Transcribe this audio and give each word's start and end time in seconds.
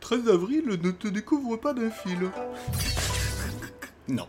13 0.00 0.20
euh, 0.26 0.34
avril, 0.34 0.64
ne 0.66 0.90
te 0.90 1.08
découvre 1.08 1.56
pas 1.56 1.72
d'un 1.72 1.90
fil. 1.90 2.18
non. 4.08 4.26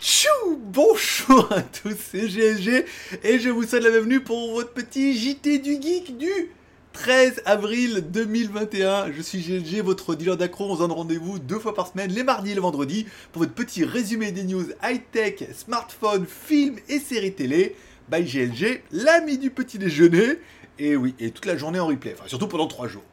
Tchou 0.00 0.28
Bonjour 0.64 1.50
à 1.52 1.62
tous, 1.62 1.96
c'est 2.10 2.28
GSG 2.28 2.84
et 3.22 3.38
je 3.38 3.48
vous 3.48 3.64
souhaite 3.64 3.82
la 3.82 3.90
bienvenue 3.90 4.20
pour 4.20 4.52
votre 4.52 4.72
petit 4.72 5.16
JT 5.16 5.58
du 5.58 5.80
Geek 5.80 6.18
du 6.18 6.50
13 6.92 7.42
avril 7.46 8.04
2021. 8.10 9.12
Je 9.12 9.22
suis 9.22 9.40
GLG, 9.40 9.82
votre 9.82 10.14
dealer 10.14 10.36
d'accro. 10.36 10.70
On 10.70 10.74
se 10.74 10.80
donne 10.80 10.92
rendez-vous 10.92 11.38
deux 11.38 11.58
fois 11.58 11.74
par 11.74 11.86
semaine, 11.86 12.10
les 12.10 12.24
mardis 12.24 12.52
et 12.52 12.54
le 12.54 12.60
vendredi, 12.60 13.06
pour 13.32 13.42
votre 13.42 13.54
petit 13.54 13.84
résumé 13.84 14.32
des 14.32 14.44
news 14.44 14.64
high-tech, 14.82 15.44
smartphone, 15.54 16.26
films 16.26 16.76
et 16.88 16.98
séries 16.98 17.34
télé. 17.34 17.76
By 18.10 18.24
GLG, 18.24 18.82
l'ami 18.90 19.38
du 19.38 19.50
petit 19.50 19.78
déjeuner. 19.78 20.38
Et 20.78 20.96
oui, 20.96 21.14
et 21.18 21.30
toute 21.30 21.46
la 21.46 21.56
journée 21.56 21.80
en 21.80 21.86
replay, 21.86 22.14
surtout 22.26 22.48
pendant 22.48 22.66
trois 22.66 22.88
jours. 22.88 23.04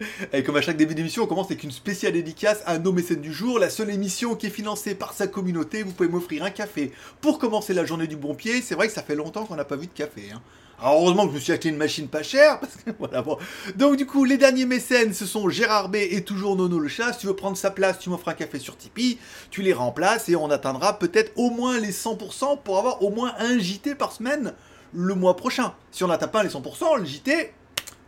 Et 0.32 0.42
comme 0.42 0.56
à 0.56 0.60
chaque 0.60 0.76
début 0.76 0.94
d'émission, 0.94 1.24
on 1.24 1.26
commence 1.26 1.46
avec 1.46 1.64
une 1.64 1.70
spéciale 1.70 2.12
dédicace 2.12 2.62
à 2.66 2.78
nos 2.78 2.92
mécènes 2.92 3.20
du 3.20 3.32
jour, 3.32 3.58
la 3.58 3.70
seule 3.70 3.90
émission 3.90 4.34
qui 4.34 4.46
est 4.46 4.50
financée 4.50 4.94
par 4.94 5.12
sa 5.12 5.26
communauté. 5.26 5.82
Vous 5.82 5.92
pouvez 5.92 6.08
m'offrir 6.08 6.44
un 6.44 6.50
café 6.50 6.92
pour 7.20 7.38
commencer 7.38 7.74
la 7.74 7.84
journée 7.84 8.06
du 8.06 8.16
bon 8.16 8.34
pied. 8.34 8.62
C'est 8.62 8.74
vrai 8.74 8.86
que 8.86 8.92
ça 8.92 9.02
fait 9.02 9.14
longtemps 9.14 9.44
qu'on 9.44 9.56
n'a 9.56 9.64
pas 9.64 9.76
vu 9.76 9.86
de 9.86 9.92
café. 9.92 10.30
Hein. 10.32 10.40
Alors 10.80 11.02
heureusement 11.02 11.24
que 11.24 11.30
je 11.30 11.34
me 11.34 11.40
suis 11.40 11.52
acheté 11.52 11.70
une 11.70 11.76
machine 11.76 12.06
pas 12.06 12.22
chère, 12.22 12.60
parce 12.60 12.76
que 12.76 12.90
voilà, 12.98 13.22
bon. 13.22 13.36
Donc 13.74 13.96
du 13.96 14.06
coup, 14.06 14.24
les 14.24 14.38
derniers 14.38 14.66
mécènes, 14.66 15.12
ce 15.12 15.26
sont 15.26 15.48
Gérard 15.48 15.88
B 15.88 15.96
et 15.96 16.22
toujours 16.22 16.54
Nono 16.54 16.78
le 16.78 16.88
chat. 16.88 17.12
Si 17.12 17.20
tu 17.20 17.26
veux 17.26 17.34
prendre 17.34 17.56
sa 17.56 17.70
place, 17.70 17.98
tu 17.98 18.10
m'offres 18.10 18.28
un 18.28 18.34
café 18.34 18.58
sur 18.60 18.76
Tipeee, 18.76 19.18
tu 19.50 19.62
les 19.62 19.72
remplaces 19.72 20.28
et 20.28 20.36
on 20.36 20.50
atteindra 20.50 20.98
peut-être 20.98 21.32
au 21.36 21.50
moins 21.50 21.80
les 21.80 21.92
100% 21.92 22.62
pour 22.62 22.78
avoir 22.78 23.02
au 23.02 23.10
moins 23.10 23.34
un 23.38 23.58
JT 23.58 23.96
par 23.96 24.12
semaine 24.12 24.54
le 24.94 25.14
mois 25.14 25.36
prochain. 25.36 25.74
Si 25.90 26.04
on 26.04 26.08
n'atteint 26.08 26.28
pas 26.28 26.44
les 26.44 26.50
100%, 26.50 26.98
le 26.98 27.04
JT, 27.04 27.52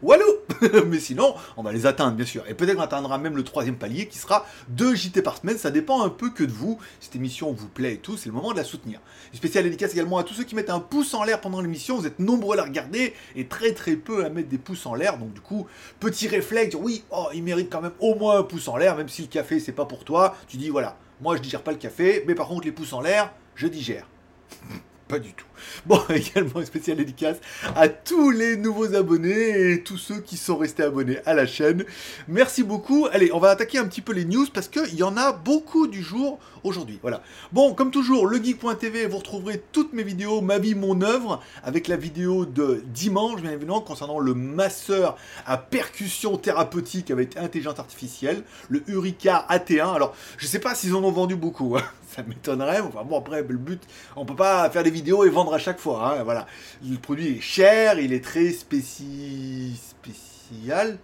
Walou 0.03 0.25
Mais 0.87 0.99
sinon, 0.99 1.35
on 1.57 1.63
va 1.63 1.73
les 1.73 1.87
atteindre, 1.87 2.17
bien 2.17 2.27
sûr. 2.27 2.45
Et 2.49 2.55
peut-être 2.55 2.77
qu'on 2.77 2.83
atteindra 2.83 3.19
même 3.19 3.37
le 3.37 3.45
troisième 3.45 3.77
palier 3.77 4.09
qui 4.09 4.19
sera 4.19 4.47
2 4.69 4.95
JT 4.95 5.23
par 5.23 5.37
semaine. 5.39 5.59
Ça 5.59 5.71
dépend 5.71 6.03
un 6.03 6.09
peu 6.09 6.31
que 6.31 6.45
de 6.45 6.53
vous. 6.53 6.79
Cette 7.01 7.17
émission 7.17 7.53
vous 7.53 7.69
plaît 7.69 7.95
et 7.95 7.99
tout, 7.99 8.17
c'est 8.17 8.29
le 8.29 8.35
moment 8.35 8.53
de 8.53 8.57
la 8.57 8.65
soutenir. 8.65 9.01
Une 9.33 9.39
spéciale 9.39 9.65
dédicace 9.65 9.93
également 9.93 10.19
à 10.19 10.25
tous 10.25 10.35
ceux 10.35 10.45
qui 10.45 10.55
mettent 10.55 10.71
un 10.71 10.81
pouce 10.81 11.15
en 11.15 11.25
l'air 11.25 11.41
pendant 11.41 11.61
l'émission. 11.61 11.97
Vous 11.97 12.07
êtes 12.07 12.19
nombreux 12.19 12.55
à 12.55 12.57
la 12.57 12.65
regarder 12.65 13.15
et 13.37 13.47
très 13.47 13.73
très 13.73 13.97
peu 13.97 14.25
à 14.25 14.31
mettre 14.31 14.49
des 14.49 14.59
pouces 14.59 14.87
en 14.87 14.95
l'air. 14.95 15.19
Donc 15.19 15.33
du 15.33 15.41
coup, 15.41 15.67
petit 15.99 16.29
réflexe, 16.29 16.77
oui, 16.79 17.05
oh, 17.11 17.29
il 17.35 17.43
mérite 17.43 17.71
quand 17.71 17.81
même 17.81 17.93
au 18.01 18.15
moins 18.15 18.39
un 18.39 18.43
pouce 18.43 18.69
en 18.69 18.77
l'air, 18.77 18.97
même 18.97 19.09
si 19.09 19.23
le 19.23 19.29
café 19.29 19.61
c'est 19.61 19.73
pas 19.73 19.87
pour 19.87 20.05
toi. 20.05 20.37
Tu 20.49 20.57
dis 20.57 20.71
voilà, 20.71 20.97
moi 21.21 21.37
je 21.37 21.43
digère 21.43 21.63
pas 21.63 21.73
le 21.73 21.79
café, 21.79 22.25
mais 22.27 22.35
par 22.35 22.49
contre 22.49 22.65
les 22.65 22.73
pouces 22.73 22.93
en 22.93 23.01
l'air, 23.01 23.33
je 23.55 23.67
digère. 23.67 24.07
Pas 25.09 25.19
du 25.19 25.33
tout. 25.33 25.47
Bon, 25.87 26.01
également 26.11 26.61
une 26.61 26.67
spéciale 26.67 26.97
dédicace 26.97 27.37
à 27.77 27.89
tous 27.89 28.31
les 28.31 28.57
nouveaux 28.57 28.95
abonnés 28.95 29.73
et 29.73 29.83
tous 29.83 29.99
ceux 29.99 30.21
qui 30.21 30.37
sont 30.37 30.57
restés 30.57 30.83
abonnés 30.83 31.19
à 31.27 31.35
la 31.35 31.47
chaîne. 31.47 31.85
Merci 32.29 32.63
beaucoup. 32.63 33.07
Allez, 33.13 33.31
on 33.33 33.39
va 33.39 33.51
attaquer 33.51 33.79
un 33.79 33.87
petit 33.87 34.01
peu 34.01 34.13
les 34.13 34.25
news 34.25 34.47
parce 34.53 34.69
qu'il 34.69 34.95
y 34.95 35.03
en 35.03 35.17
a 35.17 35.33
beaucoup 35.33 35.87
du 35.87 36.03
jour 36.03 36.39
aujourd'hui. 36.65 36.99
Voilà. 37.03 37.23
Bon, 37.53 37.75
comme 37.75 37.91
toujours, 37.91 38.27
legeek.tv, 38.27 39.07
vous 39.07 39.19
retrouverez 39.19 39.63
toutes 39.73 39.93
mes 39.93 40.03
vidéos, 40.03 40.41
ma 40.41 40.59
vie, 40.59 40.75
mon 40.75 41.01
œuvre, 41.03 41.41
avec 41.63 41.89
la 41.89 41.97
vidéo 41.97 42.47
de 42.47 42.83
dimanche, 42.87 43.41
bien 43.41 43.53
évidemment, 43.53 43.81
concernant 43.81 44.19
le 44.19 44.35
masseur 44.35 45.17
à 45.47 45.57
percussion 45.57 46.37
thérapeutique 46.37 47.11
avec 47.11 47.37
intelligence 47.37 47.79
artificielle, 47.79 48.43
le 48.69 48.83
Urika 48.89 49.47
AT1. 49.49 49.95
Alors, 49.95 50.15
je 50.37 50.47
sais 50.47 50.59
pas 50.59 50.75
s'ils 50.75 50.95
en 50.95 51.03
ont 51.05 51.13
vendu 51.13 51.37
beaucoup. 51.37 51.77
Hein 51.77 51.83
ça 52.11 52.23
m'étonnerait. 52.23 52.83
Bon, 53.07 53.19
après, 53.19 53.43
le 53.43 53.57
but, 53.57 53.83
on 54.17 54.25
peut 54.25 54.37
pas 54.37 54.69
faire 54.71 54.83
des 54.83 54.91
vidéos 54.91 55.25
et 55.25 55.31
vendre 55.31 55.50
à 55.55 55.59
chaque 55.59 55.79
fois. 55.79 56.19
Hein, 56.19 56.25
voilà. 56.25 56.47
Le 56.85 56.97
produit 56.97 57.39
est 57.39 57.41
cher, 57.41 57.99
il 57.99 58.13
est 58.13 58.25
très 58.25 58.51
spéci... 58.51 59.77
spécial. 59.77 60.99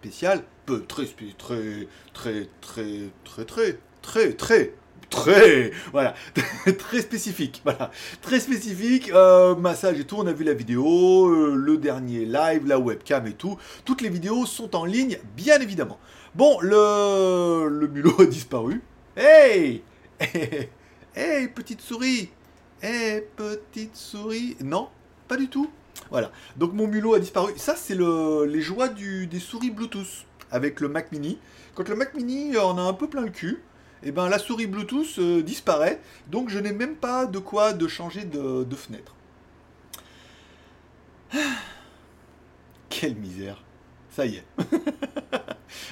Spécial. 0.00 0.42
Peu, 0.66 0.82
très, 0.84 1.04
très, 1.04 1.88
très, 2.14 2.48
très, 2.60 3.10
très, 3.24 3.44
très, 3.44 3.78
très, 4.02 4.32
très, 4.32 4.74
très, 5.10 5.72
voilà, 5.92 6.14
très 6.78 7.00
spécifique, 7.00 7.60
voilà, 7.64 7.90
très 8.22 8.40
spécifique, 8.40 9.10
euh, 9.12 9.54
massage 9.54 10.00
et 10.00 10.04
tout, 10.04 10.16
on 10.18 10.26
a 10.26 10.32
vu 10.32 10.44
la 10.44 10.54
vidéo, 10.54 11.28
euh, 11.28 11.54
le 11.54 11.76
dernier 11.76 12.24
live, 12.24 12.66
la 12.66 12.78
webcam 12.78 13.26
et 13.26 13.32
tout, 13.32 13.58
toutes 13.84 14.00
les 14.00 14.08
vidéos 14.08 14.46
sont 14.46 14.74
en 14.74 14.84
ligne, 14.84 15.18
bien 15.36 15.60
évidemment. 15.60 15.98
Bon, 16.34 16.58
le, 16.60 17.68
le 17.68 17.86
mulot 17.88 18.20
a 18.20 18.26
disparu. 18.26 18.82
Hey 19.16 19.82
Hé, 20.20 20.70
hey, 21.14 21.48
petite 21.48 21.80
souris 21.80 22.30
Hé, 22.84 23.26
petite 23.36 23.96
souris 23.96 24.58
Non, 24.60 24.90
pas 25.26 25.38
du 25.38 25.48
tout. 25.48 25.70
Voilà. 26.10 26.30
Donc 26.58 26.74
mon 26.74 26.86
mulot 26.86 27.14
a 27.14 27.18
disparu. 27.18 27.54
Ça, 27.56 27.76
c'est 27.76 27.94
le, 27.94 28.44
les 28.44 28.60
joies 28.60 28.88
du, 28.88 29.26
des 29.26 29.40
souris 29.40 29.70
Bluetooth 29.70 30.26
avec 30.50 30.80
le 30.80 30.88
Mac 30.88 31.10
Mini. 31.10 31.38
Quand 31.74 31.88
le 31.88 31.96
Mac 31.96 32.12
Mini 32.12 32.58
en 32.58 32.76
a 32.76 32.82
un 32.82 32.92
peu 32.92 33.08
plein 33.08 33.22
le 33.22 33.30
cul, 33.30 33.62
eh 34.02 34.12
ben 34.12 34.28
la 34.28 34.38
souris 34.38 34.66
Bluetooth 34.66 35.18
euh, 35.18 35.40
disparaît. 35.40 35.98
Donc 36.26 36.50
je 36.50 36.58
n'ai 36.58 36.72
même 36.72 36.94
pas 36.94 37.24
de 37.24 37.38
quoi 37.38 37.72
de 37.72 37.88
changer 37.88 38.24
de, 38.24 38.64
de 38.64 38.76
fenêtre. 38.76 39.14
Quelle 42.90 43.16
misère. 43.16 43.64
Ça 44.10 44.26
y 44.26 44.36
est. 44.36 44.44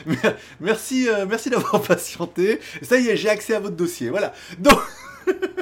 merci, 0.61 1.09
euh, 1.09 1.25
merci 1.27 1.49
d'avoir 1.49 1.81
patienté. 1.89 2.61
Ça 2.83 2.99
y 2.99 3.09
est, 3.09 3.17
j'ai 3.17 3.31
accès 3.31 3.55
à 3.55 3.61
votre 3.61 3.77
dossier. 3.77 4.11
Voilà. 4.11 4.35
Donc. 4.59 4.79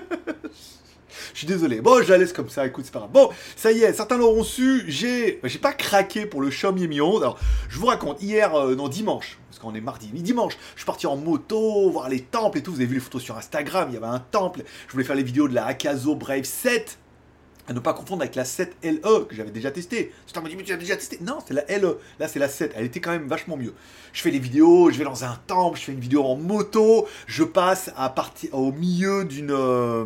Suis 1.41 1.47
désolé. 1.47 1.81
Bon, 1.81 2.03
je 2.03 2.11
la 2.11 2.19
laisse 2.19 2.35
comme 2.35 2.51
ça. 2.51 2.67
Écoute, 2.67 2.85
c'est 2.85 2.93
pas 2.93 2.99
grave. 2.99 3.13
Bon, 3.13 3.31
ça 3.57 3.73
y 3.73 3.83
est, 3.83 3.95
certains 3.95 4.19
l'auront 4.19 4.45
su. 4.45 4.85
J'ai, 4.89 5.41
j'ai 5.43 5.59
pas 5.59 5.73
craqué 5.73 6.27
pour 6.27 6.43
le 6.43 6.51
Xiaomi 6.51 6.87
Mi 6.87 7.01
11. 7.01 7.23
Alors, 7.23 7.39
je 7.71 7.79
vous 7.79 7.87
raconte. 7.87 8.21
Hier, 8.21 8.55
euh, 8.55 8.75
non 8.75 8.89
dimanche, 8.89 9.39
parce 9.49 9.59
qu'on 9.59 9.75
est 9.75 9.81
mardi, 9.81 10.11
ni 10.13 10.21
dimanche, 10.21 10.59
je 10.75 10.81
suis 10.81 10.85
parti 10.85 11.07
en 11.07 11.17
moto, 11.17 11.89
voir 11.89 12.11
les 12.11 12.21
temples 12.21 12.59
et 12.59 12.63
tout. 12.63 12.73
Vous 12.73 12.77
avez 12.77 12.89
vu 12.89 12.97
les 12.97 13.01
photos 13.01 13.23
sur 13.23 13.39
Instagram. 13.39 13.89
Il 13.91 13.95
y 13.95 13.97
avait 13.97 14.05
un 14.05 14.19
temple. 14.19 14.65
Je 14.87 14.93
voulais 14.93 15.05
faire 15.05 15.17
les 15.17 15.23
vidéos 15.23 15.49
de 15.49 15.55
la 15.55 15.65
Akazo 15.65 16.15
Brave 16.15 16.45
7 16.45 16.99
à 17.69 17.73
ne 17.73 17.81
pas 17.81 17.95
confondre 17.95 18.21
avec 18.21 18.35
la 18.35 18.45
7LE 18.45 19.27
que 19.27 19.35
j'avais 19.35 19.51
déjà 19.51 19.71
testé. 19.71 20.13
Tu 20.31 20.39
me 20.39 20.47
dit, 20.47 20.57
mais 20.57 20.65
tu 20.65 20.75
as 20.75 20.77
déjà 20.77 20.97
testé 20.97 21.21
Non, 21.23 21.39
c'est 21.47 21.55
la 21.55 21.65
LE. 21.79 21.97
Là, 22.19 22.29
c'est 22.29 22.39
la 22.39 22.51
7. 22.51 22.75
Elle 22.77 22.85
était 22.85 23.01
quand 23.01 23.13
même 23.13 23.29
vachement 23.29 23.57
mieux. 23.57 23.73
Je 24.13 24.21
fais 24.21 24.31
les 24.31 24.39
vidéos, 24.39 24.91
je 24.91 24.99
vais 24.99 25.05
dans 25.05 25.25
un 25.25 25.39
temple, 25.47 25.79
je 25.79 25.85
fais 25.85 25.93
une 25.93 26.01
vidéo 26.01 26.23
en 26.23 26.37
moto, 26.37 27.09
je 27.27 27.45
passe 27.45 27.91
à 27.97 28.11
partir 28.11 28.53
au 28.53 28.73
milieu 28.73 29.25
d'une. 29.25 29.53
Euh, 29.53 30.05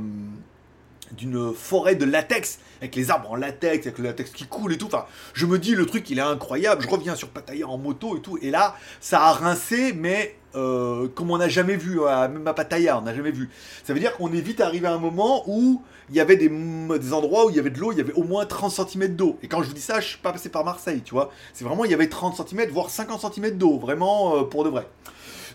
d'une 1.13 1.53
forêt 1.55 1.95
de 1.95 2.05
latex, 2.05 2.59
avec 2.81 2.97
les 2.97 3.11
arbres 3.11 3.31
en 3.31 3.37
latex, 3.37 3.87
avec 3.87 3.99
le 3.99 4.05
latex 4.05 4.31
qui 4.31 4.47
coule 4.47 4.73
et 4.73 4.79
tout. 4.79 4.87
Enfin, 4.87 5.07
je 5.33 5.47
me 5.47 5.59
dis, 5.59 5.75
le 5.75 5.87
truc, 5.87 6.09
il 6.11 6.19
est 6.19 6.23
incroyable. 6.23 6.83
Je 6.83 6.89
reviens 6.89 7.15
sur 7.15 7.29
Pattaya 7.29 7.69
en 7.69 7.79
moto 7.79 8.17
et 8.17 8.21
tout. 8.21 8.39
Et 8.43 8.51
là, 8.51 8.77
ça 9.01 9.23
a 9.23 9.33
rincé, 9.33 9.93
mais 9.93 10.37
euh, 10.55 11.09
comme 11.09 11.31
on 11.31 11.39
n'a 11.39 11.49
jamais 11.49 11.77
vu, 11.77 12.01
même 12.01 12.47
à 12.47 12.55
Pattaya, 12.55 12.99
on 12.99 13.03
n'a 13.03 13.15
jamais 13.15 13.33
vu. 13.33 13.51
Ça 13.85 13.93
veut 13.93 14.01
dire 14.01 14.17
qu'on 14.17 14.33
est 14.33 14.41
vite 14.41 14.61
arrivé 14.61 14.87
à 14.87 14.95
un 14.95 14.99
moment 14.99 15.45
où 15.47 15.83
il 16.11 16.17
y 16.17 16.21
avait 16.21 16.37
des, 16.37 16.49
des 16.49 17.13
endroits 17.13 17.47
où 17.47 17.51
il 17.51 17.57
y 17.57 17.59
avait 17.59 17.71
de 17.71 17.79
l'eau, 17.79 17.93
il 17.93 17.99
y 17.99 18.01
avait 18.01 18.13
au 18.13 18.25
moins 18.25 18.45
30 18.45 18.71
cm 18.71 19.17
d'eau. 19.17 19.39
Et 19.43 19.49
quand 19.49 19.63
je 19.63 19.69
vous 19.69 19.75
dis 19.75 19.81
ça, 19.81 20.01
je 20.01 20.09
suis 20.09 20.19
pas 20.19 20.33
passé 20.33 20.49
par 20.49 20.65
Marseille, 20.65 21.03
tu 21.03 21.15
vois. 21.15 21.31
C'est 21.53 21.65
vraiment, 21.65 21.85
il 21.85 21.91
y 21.91 21.95
avait 21.95 22.09
30 22.09 22.37
cm, 22.49 22.71
voire 22.71 22.91
50 22.91 23.35
cm 23.35 23.57
d'eau, 23.57 23.79
vraiment 23.79 24.37
euh, 24.37 24.43
pour 24.45 24.65
de 24.65 24.69
vrai. 24.69 24.87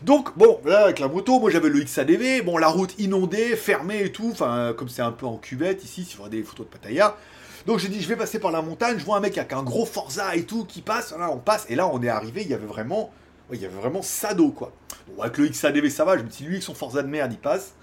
Donc, 0.02 0.38
bon, 0.38 0.62
là, 0.64 0.86
avec 0.86 1.00
la 1.00 1.10
moto, 1.10 1.40
moi 1.40 1.52
j'avais 1.52 1.68
le 1.68 1.82
XADV, 1.82 2.42
bon, 2.44 2.58
la 2.58 2.70
route 2.70 2.98
inondée, 3.00 3.58
fermée 3.58 4.04
et 4.04 4.12
tout, 4.12 4.30
enfin, 4.32 4.74
comme 4.78 4.88
c'est 4.88 5.02
un 5.02 5.12
peu 5.12 5.26
en 5.26 5.38
cuvette 5.38 5.84
ici, 5.84 6.06
si 6.06 6.16
vous 6.16 6.24
regardez 6.24 6.38
des 6.38 6.44
photos 6.44 6.68
de 6.68 6.72
Pattaya. 6.72 7.18
Donc 7.66 7.80
j'ai 7.80 7.90
dit, 7.90 8.02
je 8.02 8.08
vais 8.08 8.16
passer 8.16 8.40
par 8.40 8.52
la 8.52 8.62
montagne, 8.62 8.98
je 8.98 9.04
vois 9.04 9.18
un 9.18 9.20
mec 9.20 9.38
avec 9.38 9.52
un 9.52 9.62
gros 9.62 9.86
Forza 9.86 10.36
et 10.38 10.44
tout 10.44 10.64
qui 10.64 10.82
passe, 10.82 11.14
là, 11.18 11.30
on 11.30 11.38
passe, 11.38 11.66
et 11.68 11.76
là, 11.76 11.90
on 11.92 12.02
est 12.02 12.08
arrivé, 12.08 12.44
il 12.44 12.50
y 12.50 12.54
avait 12.54 12.66
vraiment, 12.66 13.12
il 13.52 13.62
y 13.62 13.66
avait 13.66 13.76
vraiment 13.76 14.02
Sado, 14.02 14.50
quoi. 14.52 14.72
Bon, 15.10 15.22
avec 15.22 15.38
le 15.38 15.48
XADV, 15.48 15.90
ça 15.90 16.06
va, 16.06 16.18
je 16.18 16.24
me 16.24 16.30
dis, 16.30 16.44
lui, 16.44 16.54
avec 16.54 16.64
son 16.64 16.74
Forza 16.74 17.02
de 17.02 17.08
merde, 17.08 17.34
il 17.34 17.40
passe. 17.40 17.74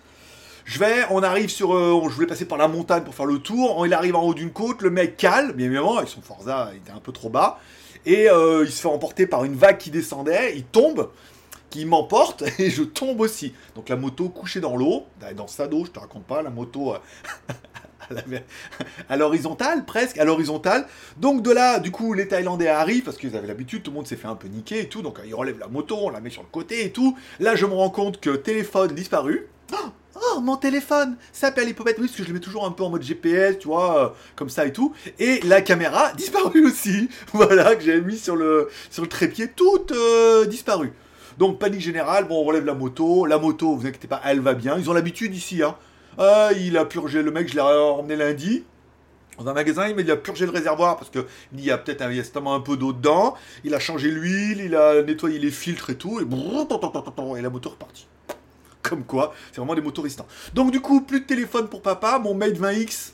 Je 0.65 0.81
vais, 0.81 1.05
on 1.11 1.23
arrive 1.23 1.49
sur. 1.49 1.77
Euh, 1.77 2.01
je 2.09 2.15
voulais 2.15 2.27
passer 2.27 2.45
par 2.45 2.59
la 2.59 2.67
montagne 2.67 3.05
pour 3.05 3.15
faire 3.15 3.27
le 3.27 3.39
tour. 3.39 3.87
Il 3.87 3.95
arrive 3.95 4.17
en 4.17 4.23
haut 4.23 4.35
d'une 4.35 4.51
côte, 4.51 4.83
le 4.83 4.91
mec 4.91 5.17
cale, 5.17 5.53
bien 5.53 5.67
évidemment, 5.67 5.99
avec 5.99 6.09
son 6.09 6.21
Forza, 6.23 6.71
il 6.73 6.79
était 6.79 6.91
un 6.91 6.99
peu 6.99 7.13
trop 7.13 7.29
bas. 7.29 7.61
Et 8.05 8.29
euh, 8.29 8.65
il 8.65 8.73
se 8.73 8.81
fait 8.81 8.89
emporter 8.89 9.29
par 9.29 9.45
une 9.45 9.55
vague 9.55 9.79
qui 9.79 9.91
descendait, 9.91 10.57
il 10.57 10.65
tombe 10.65 11.09
qui 11.77 11.85
m'emporte 11.85 12.43
et 12.59 12.71
je 12.71 12.83
tombe 12.83 13.21
aussi. 13.21 13.53
Donc 13.75 13.89
la 13.89 13.97
moto 13.97 14.29
couchée 14.29 14.61
dans 14.61 14.77
l'eau, 14.77 15.05
dans 15.37 15.47
sa 15.47 15.69
dos, 15.69 15.85
je 15.85 15.91
te 15.91 15.99
raconte 15.99 16.25
pas, 16.25 16.43
la 16.43 16.51
moto 16.51 16.95
euh, 16.95 18.11
à 19.09 19.17
l'horizontale, 19.17 19.85
presque 19.85 20.17
à 20.17 20.25
l'horizontale. 20.25 20.87
Donc 21.19 21.43
de 21.43 21.51
là, 21.51 21.79
du 21.79 21.91
coup, 21.91 22.15
les 22.15 22.29
Thaïlandais 22.29 22.69
arrivent 22.69 23.05
parce 23.05 23.19
qu'ils 23.19 23.37
avaient 23.37 23.47
l'habitude, 23.47 23.83
tout 23.83 23.91
le 23.91 23.97
monde 23.97 24.07
s'est 24.07 24.17
fait 24.17 24.29
un 24.29 24.37
peu 24.37 24.49
niquer 24.49 24.81
et 24.81 24.89
tout. 24.89 25.03
Donc 25.03 25.21
ils 25.27 25.35
relèvent 25.35 25.59
la 25.59 25.69
moto, 25.69 25.99
on 26.01 26.09
la 26.09 26.21
met 26.21 26.31
sur 26.31 26.43
le 26.43 26.49
côté 26.49 26.85
et 26.85 26.93
tout. 26.93 27.17
Là, 27.41 27.57
je 27.57 27.67
me 27.67 27.75
rends 27.75 27.91
compte 27.91 28.21
que 28.21 28.31
téléphone 28.31 28.95
disparu. 28.95 29.49
Oh, 29.73 29.91
oh 30.15 30.41
mon 30.41 30.57
téléphone 30.57 31.17
Ça 31.33 31.49
s'appelle 31.49 31.67
l'hypopète, 31.67 31.97
oui, 31.99 32.07
parce 32.07 32.17
que 32.17 32.23
je 32.23 32.29
le 32.29 32.35
mets 32.35 32.41
toujours 32.41 32.65
un 32.65 32.71
peu 32.71 32.85
en 32.85 32.91
mode 32.91 33.03
GPS, 33.03 33.59
tu 33.59 33.69
vois, 33.69 34.05
euh, 34.05 34.09
comme 34.35 34.49
ça 34.49 34.65
et 34.65 34.73
tout. 34.73 34.95
Et 35.19 35.41
la 35.41 35.61
caméra 35.61 36.13
disparue 36.17 36.65
aussi. 36.65 37.11
Voilà, 37.33 37.77
que 37.77 37.83
j'avais 37.83 38.01
mis 38.01 38.17
sur 38.17 38.37
le, 38.37 38.69
sur 38.91 39.03
le 39.03 39.09
trépied, 39.09 39.49
toute 39.49 39.93
euh, 39.93 40.47
disparue. 40.47 40.93
Donc 41.39 41.59
panique 41.59 41.81
générale, 41.81 42.27
bon 42.27 42.41
on 42.41 42.45
relève 42.45 42.65
la 42.65 42.75
moto, 42.75 43.27
la 43.27 43.39
moto, 43.39 43.75
vous 43.77 43.87
inquiétez 43.87 44.09
pas, 44.09 44.21
elle 44.25 44.41
va 44.41 44.55
bien, 44.55 44.79
ils 44.79 44.89
ont 44.89 44.95
l'habitude 44.95 45.35
ici, 45.35 45.63
hein. 45.63 45.77
Euh, 46.19 46.53
il 46.59 46.77
a 46.79 46.85
purgé 46.85 47.23
le 47.23 47.31
mec, 47.31 47.49
je 47.49 47.55
l'ai 47.55 47.61
emmené 47.61 48.17
lundi. 48.17 48.65
dans 49.39 49.49
un 49.49 49.53
magasin, 49.53 49.89
il 49.89 50.11
a 50.11 50.17
purgé 50.17 50.47
le 50.47 50.51
réservoir 50.51 50.97
parce 50.97 51.11
que 51.11 51.27
il 51.53 51.63
y 51.63 51.71
a 51.71 51.77
peut-être 51.77 52.03
un, 52.03 52.47
un 52.47 52.61
peu 52.61 52.77
d'eau 52.77 52.93
dedans. 52.95 53.35
Il 53.65 53.75
a 53.75 53.79
changé 53.79 54.11
l'huile, 54.11 54.61
il 54.61 54.75
a 54.75 55.03
nettoyé 55.03 55.39
les 55.39 55.51
filtres 55.51 55.91
et 55.91 55.97
tout, 55.97 56.21
et, 56.21 56.23
et 56.23 57.43
la 57.43 57.51
moto 57.51 57.69
est 57.69 57.73
repartie. 57.73 58.07
Comme 58.83 59.05
quoi, 59.05 59.35
c'est 59.51 59.59
vraiment 59.59 59.75
des 59.75 59.83
motos 59.83 60.03
résistants. 60.03 60.29
Donc 60.55 60.71
du 60.71 60.81
coup, 60.81 61.01
plus 61.01 61.21
de 61.21 61.27
téléphone 61.27 61.69
pour 61.69 61.83
papa, 61.83 62.19
mon 62.19 62.35
Mate 62.35 62.59
20X. 62.59 63.13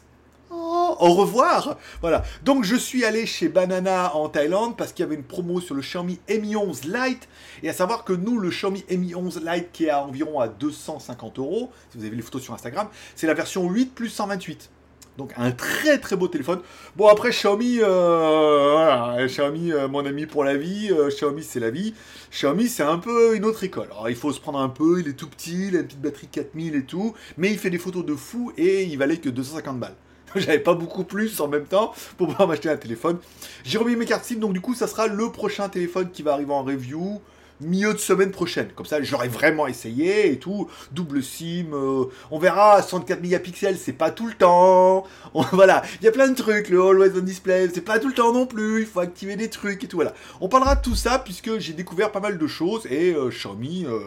Au 1.00 1.14
revoir 1.14 1.76
Voilà. 2.00 2.22
Donc 2.44 2.64
je 2.64 2.76
suis 2.76 3.04
allé 3.04 3.26
chez 3.26 3.48
Banana 3.48 4.14
en 4.14 4.28
Thaïlande 4.28 4.76
parce 4.76 4.92
qu'il 4.92 5.04
y 5.04 5.06
avait 5.06 5.14
une 5.14 5.24
promo 5.24 5.60
sur 5.60 5.74
le 5.74 5.82
Xiaomi 5.82 6.20
Mi 6.28 6.56
11 6.56 6.84
Lite. 6.84 7.28
Et 7.62 7.68
à 7.68 7.72
savoir 7.72 8.04
que 8.04 8.12
nous, 8.12 8.38
le 8.38 8.50
Xiaomi 8.50 8.84
Mi 8.90 9.14
11 9.14 9.42
Lite 9.44 9.72
qui 9.72 9.86
est 9.86 9.90
à 9.90 10.04
environ 10.04 10.40
à 10.40 10.48
250 10.48 11.38
euros, 11.38 11.70
si 11.90 11.98
vous 11.98 12.04
avez 12.04 12.16
les 12.16 12.22
photos 12.22 12.42
sur 12.42 12.54
Instagram, 12.54 12.88
c'est 13.14 13.26
la 13.26 13.34
version 13.34 13.68
8 13.68 13.94
plus 13.94 14.08
128. 14.08 14.70
Donc 15.18 15.34
un 15.36 15.50
très 15.50 15.98
très 15.98 16.16
beau 16.16 16.26
téléphone. 16.26 16.60
Bon 16.96 17.06
après 17.08 17.30
Xiaomi, 17.30 17.80
euh, 17.82 19.26
Xiaomi 19.26 19.70
euh, 19.70 19.86
mon 19.86 20.06
ami 20.06 20.24
pour 20.24 20.42
la 20.42 20.56
vie, 20.56 20.88
euh, 20.90 21.08
Xiaomi 21.08 21.42
c'est 21.42 21.60
la 21.60 21.68
vie. 21.68 21.92
Xiaomi 22.30 22.66
c'est 22.68 22.82
un 22.82 22.96
peu 22.96 23.36
une 23.36 23.44
autre 23.44 23.62
école. 23.62 23.88
Alors 23.90 24.08
il 24.08 24.16
faut 24.16 24.32
se 24.32 24.40
prendre 24.40 24.58
un 24.58 24.70
peu, 24.70 25.00
il 25.00 25.08
est 25.08 25.12
tout 25.12 25.28
petit, 25.28 25.68
il 25.68 25.76
a 25.76 25.80
une 25.80 25.86
petite 25.86 26.00
batterie 26.00 26.28
4000 26.28 26.76
et 26.76 26.84
tout, 26.84 27.14
mais 27.36 27.50
il 27.50 27.58
fait 27.58 27.68
des 27.68 27.78
photos 27.78 28.06
de 28.06 28.14
fou 28.14 28.52
et 28.56 28.84
il 28.84 28.96
valait 28.96 29.18
que 29.18 29.28
250 29.28 29.78
balles. 29.78 29.96
J'avais 30.36 30.58
pas 30.58 30.74
beaucoup 30.74 31.04
plus 31.04 31.40
en 31.40 31.48
même 31.48 31.66
temps 31.66 31.92
pour 32.16 32.28
pouvoir 32.28 32.48
m'acheter 32.48 32.68
un 32.68 32.76
téléphone. 32.76 33.18
J'ai 33.64 33.78
remis 33.78 33.96
mes 33.96 34.06
cartes 34.06 34.24
SIM, 34.24 34.36
donc 34.36 34.52
du 34.52 34.60
coup 34.60 34.74
ça 34.74 34.86
sera 34.86 35.06
le 35.06 35.30
prochain 35.30 35.68
téléphone 35.68 36.10
qui 36.10 36.22
va 36.22 36.32
arriver 36.32 36.52
en 36.52 36.62
review 36.62 37.20
milieu 37.60 37.92
de 37.92 37.98
semaine 37.98 38.30
prochaine. 38.30 38.68
Comme 38.74 38.86
ça, 38.86 39.00
j'aurais 39.02 39.28
vraiment 39.28 39.66
essayé 39.66 40.32
et 40.32 40.38
tout. 40.38 40.68
Double 40.90 41.22
SIM, 41.22 41.72
euh, 41.72 42.06
on 42.30 42.38
verra. 42.38 42.82
64 42.82 43.20
mégapixels, 43.20 43.78
c'est 43.78 43.92
pas 43.92 44.10
tout 44.10 44.26
le 44.26 44.34
temps. 44.34 45.04
voilà, 45.52 45.82
il 46.00 46.04
y 46.04 46.08
a 46.08 46.12
plein 46.12 46.28
de 46.28 46.34
trucs. 46.34 46.68
Le 46.68 46.80
Always 46.82 47.12
on 47.16 47.20
Display, 47.20 47.68
c'est 47.72 47.82
pas 47.82 47.98
tout 47.98 48.08
le 48.08 48.14
temps 48.14 48.32
non 48.32 48.46
plus. 48.46 48.80
Il 48.80 48.86
faut 48.86 49.00
activer 49.00 49.36
des 49.36 49.48
trucs 49.48 49.84
et 49.84 49.86
tout. 49.86 49.96
Voilà. 49.96 50.14
On 50.40 50.48
parlera 50.48 50.76
de 50.76 50.82
tout 50.82 50.94
ça 50.94 51.18
puisque 51.18 51.58
j'ai 51.58 51.72
découvert 51.72 52.10
pas 52.10 52.20
mal 52.20 52.38
de 52.38 52.46
choses 52.46 52.86
et 52.90 53.14
euh, 53.14 53.28
Xiaomi. 53.28 53.86
Euh, 53.86 54.00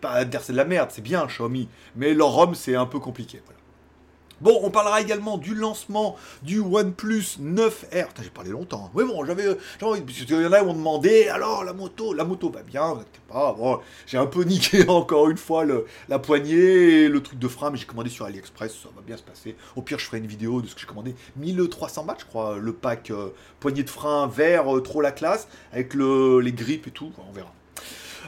pas 0.00 0.24
dire 0.24 0.40
c'est 0.42 0.52
de 0.52 0.56
la 0.56 0.64
merde, 0.64 0.90
c'est 0.92 1.02
bien 1.02 1.26
Xiaomi, 1.26 1.68
mais 1.94 2.12
leur 2.12 2.28
ROM 2.28 2.54
c'est 2.56 2.74
un 2.74 2.86
peu 2.86 2.98
compliqué. 2.98 3.40
Bon, 4.42 4.58
on 4.64 4.70
parlera 4.70 5.00
également 5.00 5.38
du 5.38 5.54
lancement 5.54 6.16
du 6.42 6.58
OnePlus 6.58 7.38
9R. 7.40 8.08
J'ai 8.20 8.30
parlé 8.30 8.50
longtemps. 8.50 8.90
Oui, 8.92 9.04
bon, 9.04 9.24
j'avais 9.24 9.56
envie, 9.82 10.00
parce 10.00 10.18
qu'il 10.18 10.30
y 10.30 10.46
en 10.46 10.52
a 10.52 10.58
qui 10.58 10.66
m'ont 10.66 10.74
demandé, 10.74 11.28
alors 11.28 11.62
la 11.62 11.72
moto, 11.72 12.12
la 12.12 12.24
moto 12.24 12.50
va 12.50 12.64
bien, 12.64 12.98
pas. 13.28 13.52
Bon, 13.52 13.78
j'ai 14.04 14.18
un 14.18 14.26
peu 14.26 14.42
niqué 14.44 14.88
encore 14.88 15.30
une 15.30 15.36
fois 15.36 15.64
la 16.08 16.18
poignée 16.18 17.06
le 17.06 17.22
truc 17.22 17.38
de 17.38 17.46
frein, 17.46 17.70
mais 17.70 17.78
j'ai 17.78 17.86
commandé 17.86 18.10
sur 18.10 18.26
AliExpress, 18.26 18.72
ça 18.82 18.88
va 18.96 19.02
bien 19.02 19.16
se 19.16 19.22
passer. 19.22 19.54
Au 19.76 19.82
pire, 19.82 20.00
je 20.00 20.06
ferai 20.06 20.18
une 20.18 20.26
vidéo 20.26 20.60
de 20.60 20.66
ce 20.66 20.74
que 20.74 20.80
j'ai 20.80 20.88
commandé. 20.88 21.14
1300 21.36 22.02
bahts, 22.02 22.16
je 22.18 22.24
crois, 22.24 22.58
le 22.58 22.72
pack 22.72 23.12
euh, 23.12 23.28
poignée 23.60 23.84
de 23.84 23.90
frein 23.90 24.26
vert, 24.26 24.76
euh, 24.76 24.80
trop 24.80 25.00
la 25.00 25.12
classe, 25.12 25.46
avec 25.72 25.94
le, 25.94 26.40
les 26.40 26.52
grippes 26.52 26.88
et 26.88 26.90
tout, 26.90 27.12
on 27.28 27.32
verra. 27.32 27.52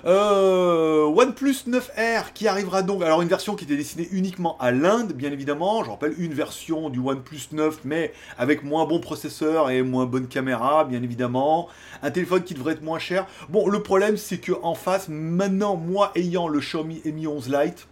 Euh, 0.06 1.06
OnePlus 1.06 1.64
9R 1.66 2.32
qui 2.34 2.46
arrivera 2.46 2.82
donc. 2.82 3.02
Alors, 3.02 3.22
une 3.22 3.28
version 3.28 3.56
qui 3.56 3.64
était 3.64 3.76
destinée 3.76 4.06
uniquement 4.12 4.58
à 4.58 4.70
l'Inde, 4.70 5.12
bien 5.12 5.32
évidemment. 5.32 5.82
Je 5.82 5.90
rappelle 5.90 6.14
une 6.18 6.34
version 6.34 6.90
du 6.90 6.98
OnePlus 6.98 7.48
9, 7.52 7.80
mais 7.84 8.12
avec 8.36 8.64
moins 8.64 8.84
bon 8.84 9.00
processeur 9.00 9.70
et 9.70 9.82
moins 9.82 10.04
bonne 10.04 10.28
caméra, 10.28 10.84
bien 10.84 11.02
évidemment. 11.02 11.68
Un 12.02 12.10
téléphone 12.10 12.42
qui 12.42 12.52
devrait 12.52 12.74
être 12.74 12.82
moins 12.82 12.98
cher. 12.98 13.26
Bon, 13.48 13.66
le 13.66 13.82
problème, 13.82 14.18
c'est 14.18 14.38
que 14.38 14.52
en 14.62 14.74
face, 14.74 15.08
maintenant, 15.08 15.76
moi 15.76 16.12
ayant 16.16 16.48
le 16.48 16.60
Xiaomi 16.60 17.00
Mi 17.06 17.26
11 17.26 17.48
Lite 17.48 17.88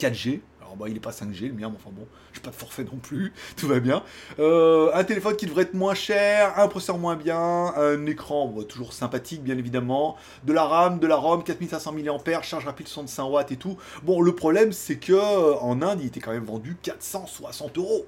4G, 0.00 0.40
bah, 0.76 0.86
il 0.88 0.94
n'est 0.94 1.00
pas 1.00 1.10
5G 1.10 1.48
le 1.48 1.54
mien, 1.54 1.68
mais 1.70 1.76
enfin 1.76 1.90
bon, 1.92 2.06
j'ai 2.32 2.40
pas 2.40 2.50
de 2.50 2.54
forfait 2.54 2.84
non 2.84 2.98
plus, 2.98 3.32
tout 3.56 3.66
va 3.66 3.80
bien. 3.80 4.02
Euh, 4.38 4.90
un 4.94 5.04
téléphone 5.04 5.36
qui 5.36 5.46
devrait 5.46 5.62
être 5.62 5.74
moins 5.74 5.94
cher, 5.94 6.58
un 6.58 6.68
processeur 6.68 6.98
moins 6.98 7.16
bien, 7.16 7.38
un 7.38 8.06
écran 8.06 8.52
toujours 8.68 8.92
sympathique 8.92 9.42
bien 9.42 9.56
évidemment, 9.58 10.16
de 10.44 10.52
la 10.52 10.64
RAM, 10.64 10.98
de 10.98 11.06
la 11.06 11.16
ROM, 11.16 11.42
4500 11.42 11.92
mAh, 11.92 12.42
charge 12.42 12.64
rapide 12.64 12.88
65 12.88 13.24
watts 13.24 13.52
et 13.52 13.56
tout. 13.56 13.76
Bon, 14.02 14.20
le 14.20 14.34
problème 14.34 14.72
c'est 14.72 14.98
que 14.98 15.12
euh, 15.12 15.56
en 15.60 15.82
Inde, 15.82 16.00
il 16.00 16.06
était 16.06 16.20
quand 16.20 16.32
même 16.32 16.44
vendu 16.44 16.76
460 16.82 17.78
euros. 17.78 18.06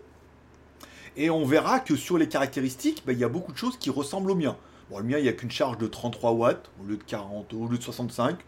Et 1.16 1.28
on 1.28 1.44
verra 1.44 1.80
que 1.80 1.96
sur 1.96 2.18
les 2.18 2.28
caractéristiques, 2.28 3.02
bah, 3.04 3.12
il 3.12 3.18
y 3.18 3.24
a 3.24 3.28
beaucoup 3.28 3.52
de 3.52 3.56
choses 3.56 3.76
qui 3.76 3.90
ressemblent 3.90 4.30
au 4.30 4.36
mien. 4.36 4.56
Bon, 4.90 4.98
le 4.98 5.04
mien, 5.04 5.18
il 5.18 5.22
n'y 5.22 5.28
a 5.28 5.32
qu'une 5.32 5.50
charge 5.50 5.78
de 5.78 5.86
33 5.86 6.32
watts 6.32 6.70
au 6.80 6.86
lieu 6.86 6.96
de 6.96 7.02
40, 7.02 7.52
au 7.54 7.66
lieu 7.66 7.78
de 7.78 7.82
65 7.82 8.38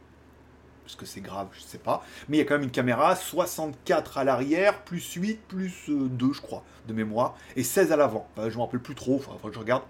parce 0.84 0.96
que 0.96 1.06
c'est 1.06 1.20
grave, 1.20 1.49
je 1.52 1.62
sais 1.62 1.79
pas. 1.79 2.05
Mais 2.29 2.37
il 2.37 2.40
y 2.40 2.43
a 2.43 2.44
quand 2.44 2.55
même 2.55 2.64
une 2.64 2.70
caméra, 2.70 3.17
64 3.17 4.19
à 4.19 4.25
l'arrière, 4.25 4.82
plus 4.82 5.12
8, 5.14 5.40
plus 5.49 5.84
2, 5.88 6.26
euh, 6.26 6.32
je 6.32 6.40
crois, 6.40 6.62
de 6.88 6.93
mémoire, 6.93 7.37
et 7.56 7.62
16 7.62 7.93
à 7.93 7.96
l'avant. 7.96 8.29
je 8.37 8.43
ne 8.43 8.50
me 8.50 8.61
rappelle 8.61 8.81
plus 8.81 8.94
trop, 8.94 9.17
enfin, 9.17 9.32
faut 9.40 9.49
que 9.49 9.55
je 9.55 9.58
regarde. 9.58 9.82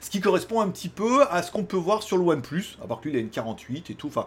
Ce 0.00 0.10
qui 0.10 0.20
correspond 0.20 0.60
un 0.60 0.68
petit 0.68 0.88
peu 0.88 1.24
à 1.30 1.42
ce 1.42 1.50
qu'on 1.50 1.64
peut 1.64 1.76
voir 1.76 2.02
sur 2.02 2.16
le 2.16 2.24
OnePlus, 2.24 2.78
à 2.82 2.86
part 2.86 3.00
qu'il 3.00 3.16
a 3.16 3.18
une 3.18 3.30
48 3.30 3.90
et 3.90 3.94
tout, 3.94 4.08
enfin, 4.08 4.26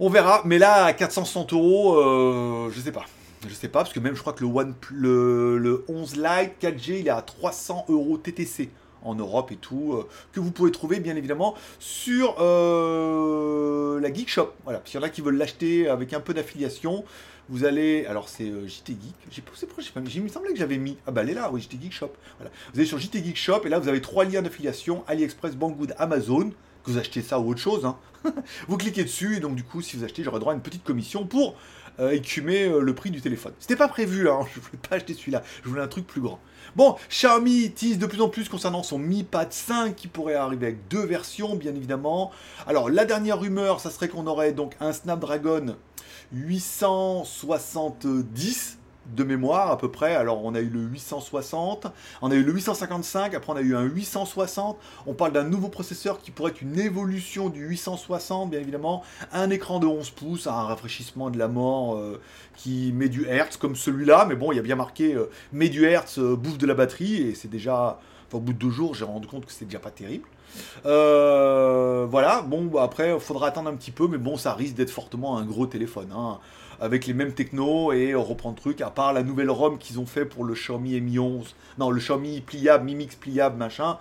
on 0.00 0.10
verra. 0.10 0.42
Mais 0.44 0.58
là, 0.58 0.84
à 0.84 0.92
460 0.92 1.52
euros, 1.52 1.96
euh, 1.96 2.70
je 2.72 2.80
sais 2.80 2.92
pas. 2.92 3.04
Je 3.46 3.54
sais 3.54 3.68
pas, 3.68 3.80
parce 3.80 3.92
que 3.92 4.00
même 4.00 4.16
je 4.16 4.20
crois 4.20 4.32
que 4.32 4.44
le, 4.44 4.50
One, 4.50 4.74
le, 4.90 5.58
le 5.58 5.84
11 5.88 6.16
Lite 6.16 6.60
4G, 6.60 7.00
il 7.00 7.06
est 7.06 7.10
à 7.10 7.22
300 7.22 7.86
euros 7.88 8.18
TTC 8.18 8.68
en 9.02 9.14
Europe 9.14 9.52
et 9.52 9.56
tout, 9.56 9.94
euh, 9.94 10.08
que 10.32 10.40
vous 10.40 10.50
pouvez 10.50 10.70
trouver 10.70 11.00
bien 11.00 11.16
évidemment 11.16 11.54
sur 11.78 12.36
euh, 12.40 14.00
la 14.00 14.12
Geek 14.12 14.28
Shop. 14.28 14.52
Voilà, 14.64 14.82
s'il 14.84 15.00
y 15.00 15.02
en 15.02 15.06
a 15.06 15.08
qui 15.08 15.20
veulent 15.20 15.36
l'acheter 15.36 15.88
avec 15.88 16.12
un 16.12 16.20
peu 16.20 16.34
d'affiliation, 16.34 17.04
vous 17.48 17.64
allez, 17.64 18.04
alors 18.06 18.28
c'est 18.28 18.50
euh, 18.50 18.66
JT 18.66 18.92
Geek, 18.92 19.14
j'ai 19.30 19.42
posé 19.42 19.66
proche, 19.66 19.92
il 19.96 20.22
me 20.22 20.28
semblait 20.28 20.52
que 20.52 20.58
j'avais 20.58 20.76
mis, 20.76 20.98
ah 21.06 21.10
bah 21.10 21.22
elle 21.22 21.30
est 21.30 21.34
là, 21.34 21.50
oui, 21.50 21.60
JT 21.60 21.78
Geek 21.80 21.92
Shop. 21.92 22.12
Voilà. 22.38 22.50
Vous 22.72 22.80
allez 22.80 22.88
sur 22.88 22.98
JT 22.98 23.24
Geek 23.24 23.36
Shop 23.36 23.62
et 23.64 23.68
là 23.68 23.78
vous 23.78 23.88
avez 23.88 24.02
trois 24.02 24.24
liens 24.24 24.42
d'affiliation, 24.42 25.04
AliExpress, 25.06 25.56
Banggood, 25.56 25.94
Amazon, 25.98 26.50
vous 26.88 26.98
achetez 26.98 27.22
ça 27.22 27.38
ou 27.38 27.50
autre 27.50 27.60
chose. 27.60 27.84
Hein. 27.84 27.96
vous 28.68 28.76
cliquez 28.76 29.04
dessus 29.04 29.36
et 29.36 29.40
donc 29.40 29.54
du 29.54 29.62
coup 29.62 29.80
si 29.80 29.96
vous 29.96 30.04
achetez 30.04 30.24
j'aurai 30.24 30.40
droit 30.40 30.52
à 30.52 30.56
une 30.56 30.62
petite 30.62 30.84
commission 30.84 31.26
pour 31.26 31.56
écumer 32.12 32.68
le 32.68 32.94
prix 32.94 33.10
du 33.10 33.20
téléphone. 33.20 33.52
C'était 33.58 33.76
pas 33.76 33.88
prévu 33.88 34.28
hein. 34.28 34.40
je 34.54 34.60
voulais 34.60 34.78
pas 34.88 34.96
acheter 34.96 35.14
celui-là, 35.14 35.42
je 35.64 35.68
voulais 35.68 35.82
un 35.82 35.88
truc 35.88 36.06
plus 36.06 36.20
grand. 36.20 36.40
Bon, 36.76 36.96
Xiaomi 37.08 37.72
tease 37.72 37.98
de 37.98 38.06
plus 38.06 38.20
en 38.20 38.28
plus 38.28 38.48
concernant 38.48 38.82
son 38.82 38.98
Mi 38.98 39.24
Pad 39.24 39.52
5 39.52 39.96
qui 39.96 40.06
pourrait 40.06 40.34
arriver 40.34 40.66
avec 40.66 40.86
deux 40.88 41.04
versions, 41.04 41.56
bien 41.56 41.74
évidemment. 41.74 42.30
Alors, 42.66 42.90
la 42.90 43.04
dernière 43.04 43.40
rumeur, 43.40 43.80
ça 43.80 43.90
serait 43.90 44.08
qu'on 44.08 44.26
aurait 44.26 44.52
donc 44.52 44.76
un 44.80 44.92
Snapdragon 44.92 45.76
870 46.32 48.78
de 49.14 49.24
mémoire 49.24 49.70
à 49.70 49.78
peu 49.78 49.90
près. 49.90 50.14
Alors 50.14 50.44
on 50.44 50.54
a 50.54 50.60
eu 50.60 50.68
le 50.68 50.80
860, 50.80 51.86
on 52.22 52.30
a 52.30 52.34
eu 52.34 52.42
le 52.42 52.52
855, 52.52 53.34
après 53.34 53.52
on 53.52 53.56
a 53.56 53.60
eu 53.60 53.74
un 53.74 53.82
860. 53.82 54.78
On 55.06 55.14
parle 55.14 55.32
d'un 55.32 55.44
nouveau 55.44 55.68
processeur 55.68 56.20
qui 56.20 56.30
pourrait 56.30 56.52
être 56.52 56.62
une 56.62 56.78
évolution 56.78 57.48
du 57.48 57.66
860 57.66 58.50
bien 58.50 58.60
évidemment. 58.60 59.02
Un 59.32 59.50
écran 59.50 59.78
de 59.78 59.86
11 59.86 60.10
pouces, 60.10 60.46
un 60.46 60.62
rafraîchissement 60.62 61.30
de 61.30 61.38
la 61.38 61.48
mort 61.48 61.96
euh, 61.96 62.20
qui 62.56 62.92
met 62.92 63.08
du 63.08 63.26
Hertz 63.26 63.56
comme 63.56 63.76
celui-là. 63.76 64.26
Mais 64.28 64.34
bon, 64.34 64.52
il 64.52 64.56
y 64.56 64.60
a 64.60 64.62
bien 64.62 64.76
marqué 64.76 65.14
euh, 65.14 65.30
met 65.52 65.68
du 65.68 65.84
Hertz, 65.84 66.18
euh, 66.18 66.36
bouffe 66.36 66.58
de 66.58 66.66
la 66.66 66.74
batterie 66.74 67.22
et 67.22 67.34
c'est 67.34 67.48
déjà... 67.48 67.98
au 68.32 68.40
bout 68.40 68.52
de 68.52 68.58
deux 68.58 68.70
jours, 68.70 68.94
j'ai 68.94 69.04
rendu 69.04 69.26
compte 69.26 69.46
que 69.46 69.52
c'est 69.52 69.64
déjà 69.64 69.78
pas 69.78 69.90
terrible. 69.90 70.26
voilà, 70.84 72.42
bon, 72.42 72.64
bah, 72.66 72.82
après, 72.82 73.18
faudra 73.20 73.48
attendre 73.48 73.70
un 73.70 73.76
petit 73.76 73.90
peu, 73.90 74.08
mais 74.08 74.18
bon, 74.18 74.36
ça 74.36 74.54
risque 74.54 74.74
d'être 74.74 74.90
fortement 74.90 75.38
un 75.38 75.44
gros 75.44 75.66
téléphone. 75.66 76.12
Hein 76.14 76.38
avec 76.80 77.06
les 77.06 77.14
mêmes 77.14 77.32
technos 77.32 77.92
et 77.92 78.14
on 78.14 78.22
reprend 78.22 78.50
le 78.50 78.56
truc, 78.56 78.80
à 78.80 78.90
part 78.90 79.12
la 79.12 79.22
nouvelle 79.22 79.50
ROM 79.50 79.78
qu'ils 79.78 79.98
ont 79.98 80.06
fait 80.06 80.24
pour 80.24 80.44
le 80.44 80.54
Xiaomi 80.54 81.00
Mi 81.00 81.18
11, 81.18 81.54
non, 81.78 81.90
le 81.90 82.00
Xiaomi 82.00 82.40
pliable, 82.40 82.84
Mi 82.84 82.94
Mix 82.94 83.14
pliable, 83.14 83.56
machin. 83.56 83.98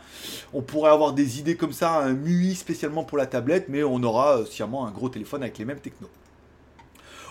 On 0.54 0.62
pourrait 0.62 0.92
avoir 0.92 1.14
des 1.14 1.40
idées 1.40 1.56
comme 1.56 1.74
ça, 1.74 2.00
un 2.00 2.14
MUI 2.14 2.56
spécialement 2.56 3.04
pour 3.04 3.18
la 3.18 3.26
tablette, 3.26 3.68
mais 3.70 3.84
on 3.84 4.02
aura 4.04 4.40
euh, 4.40 4.46
sûrement 4.46 4.88
un 4.88 4.92
gros 4.92 5.10
téléphone 5.10 5.44
avec 5.44 5.58
les 5.58 5.66
mêmes 5.66 5.80
technos. 5.80 6.10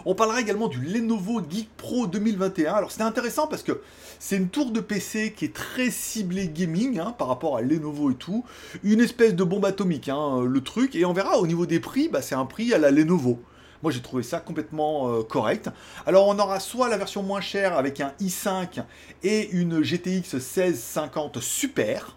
On 0.09 0.15
parlera 0.15 0.41
également 0.41 0.69
du 0.69 0.81
Lenovo 0.81 1.41
Geek 1.51 1.69
Pro 1.77 2.07
2021. 2.07 2.75
Alors 2.75 2.93
c'était 2.93 3.03
intéressant 3.03 3.49
parce 3.49 3.65
que 3.65 3.81
c'est 4.21 4.37
une 4.37 4.49
tour 4.49 4.71
de 4.71 4.79
PC 4.79 5.33
qui 5.37 5.47
est 5.47 5.53
très 5.53 5.91
ciblée 5.91 6.47
gaming 6.47 7.01
hein, 7.01 7.13
par 7.19 7.27
rapport 7.27 7.57
à 7.57 7.61
Lenovo 7.61 8.13
et 8.13 8.15
tout. 8.15 8.45
Une 8.85 9.01
espèce 9.01 9.35
de 9.35 9.43
bombe 9.43 9.65
atomique, 9.65 10.09
hein, 10.09 10.45
le 10.47 10.61
truc. 10.61 10.95
Et 10.95 11.05
on 11.05 11.13
verra 11.13 11.39
au 11.39 11.47
niveau 11.49 11.67
des 11.67 11.81
prix, 11.81 12.09
bah, 12.09 12.23
c'est 12.23 12.37
un 12.37 12.47
prix 12.47 12.73
à 12.73 12.79
la 12.79 12.93
Lenovo. 12.93 13.41
Moi, 13.83 13.93
j'ai 13.93 14.03
trouvé 14.03 14.23
ça 14.23 14.41
complètement 14.41 15.11
euh, 15.11 15.23
correct. 15.23 15.71
Alors, 16.07 16.29
on 16.29 16.39
aura 16.39 16.61
soit 16.61 16.89
la 16.89 16.97
version 16.97 17.23
moins 17.23 17.41
chère 17.41 17.77
avec 17.77 18.01
un 18.01 18.13
i5 18.21 18.83
et 19.23 19.51
une 19.51 19.83
GTX 19.83 20.35
1650 20.35 21.41
Super, 21.41 22.17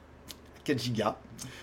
4 0.63 0.93
Go. 0.93 1.03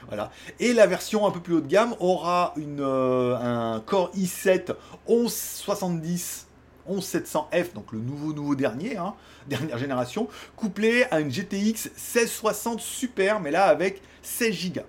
Voilà. 0.09 0.31
Et 0.61 0.73
la 0.73 0.87
version 0.87 1.27
un 1.27 1.31
peu 1.31 1.41
plus 1.41 1.55
haut 1.55 1.61
de 1.61 1.67
gamme 1.67 1.95
aura 2.01 2.55
euh, 2.59 3.37
un 3.37 3.81
Core 3.81 4.11
i7 4.15 4.75
1170 5.09 6.47
11700F, 6.89 7.73
donc 7.75 7.91
le 7.91 7.99
nouveau 7.99 8.33
nouveau 8.33 8.55
dernier, 8.55 8.97
hein, 8.97 9.15
dernière 9.49 9.77
génération, 9.77 10.29
couplé 10.55 11.05
à 11.11 11.19
une 11.19 11.31
GTX 11.31 11.91
1660 11.91 12.81
Super, 12.81 13.41
mais 13.41 13.51
là 13.51 13.65
avec 13.65 14.03
16 14.23 14.73
Go. 14.73 14.83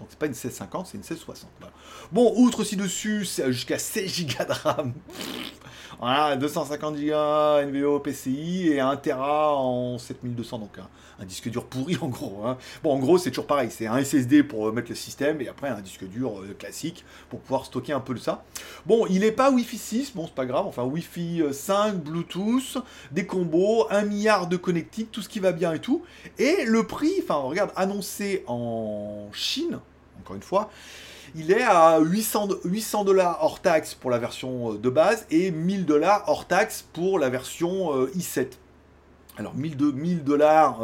Donc 0.00 0.08
c'est 0.10 0.18
pas 0.18 0.26
une 0.26 0.32
1650, 0.32 0.86
c'est 0.86 0.94
une 0.94 1.00
1660. 1.00 1.50
Bon, 2.10 2.32
outre 2.36 2.64
ci-dessus, 2.64 3.26
c'est 3.26 3.52
jusqu'à 3.52 3.78
16 3.78 4.26
Go 4.26 4.44
de 4.48 4.52
RAM. 4.52 4.94
Voilà, 5.98 6.36
250 6.36 6.96
Go 6.96 7.66
NVO 7.66 8.00
PCI 8.00 8.68
et 8.68 8.80
1 8.80 8.96
Tera 8.96 9.54
en 9.54 9.98
7200, 9.98 10.58
donc 10.58 10.78
un, 11.18 11.24
disque 11.26 11.50
dur 11.50 11.66
pourri 11.66 11.98
en 12.00 12.08
gros. 12.08 12.42
Hein. 12.46 12.56
Bon, 12.82 12.94
en 12.94 12.98
gros, 12.98 13.18
c'est 13.18 13.30
toujours 13.30 13.46
pareil, 13.46 13.70
c'est 13.70 13.86
un 13.86 14.02
SSD 14.02 14.42
pour 14.42 14.72
mettre 14.72 14.88
le 14.88 14.94
système 14.94 15.42
et 15.42 15.48
après 15.48 15.68
un 15.68 15.82
disque 15.82 16.08
dur 16.08 16.40
euh, 16.40 16.54
classique 16.58 17.04
pour 17.28 17.40
pouvoir 17.40 17.66
stocker 17.66 17.92
un 17.92 18.00
peu 18.00 18.14
de 18.14 18.18
ça. 18.18 18.44
Bon, 18.86 19.06
il 19.10 19.20
n'est 19.20 19.32
pas 19.32 19.50
Wi-Fi 19.50 19.76
6, 19.76 20.12
bon, 20.14 20.24
c'est 20.24 20.34
pas 20.34 20.46
grave, 20.46 20.64
enfin 20.66 20.84
Wi-Fi 20.84 21.42
5, 21.52 21.96
Bluetooth, 21.96 22.78
des 23.12 23.26
combos, 23.26 23.86
un 23.90 24.02
milliard 24.02 24.46
de 24.46 24.56
connectiques, 24.56 25.12
tout 25.12 25.20
ce 25.20 25.28
qui 25.28 25.40
va 25.40 25.52
bien 25.52 25.74
et 25.74 25.80
tout. 25.80 26.02
Et 26.38 26.64
le 26.64 26.86
prix, 26.86 27.12
enfin, 27.22 27.34
regarde, 27.34 27.72
annoncé 27.76 28.42
en 28.46 29.28
Chine, 29.32 29.80
encore 30.30 30.36
une 30.36 30.42
fois, 30.42 30.70
il 31.34 31.50
est 31.50 31.62
à 31.62 31.98
800 31.98 33.04
dollars 33.04 33.38
hors 33.42 33.60
taxe 33.60 33.94
pour 33.94 34.10
la 34.10 34.18
version 34.18 34.74
euh, 34.74 34.78
de 34.78 34.88
base 34.88 35.26
et 35.30 35.50
1000 35.50 35.86
dollars 35.86 36.24
hors 36.28 36.46
taxe 36.46 36.84
pour 36.92 37.18
la 37.18 37.28
version 37.28 37.96
euh, 37.96 38.12
i7. 38.16 38.46
Alors 39.36 39.54
1000 39.54 39.76
dollars 40.24 40.80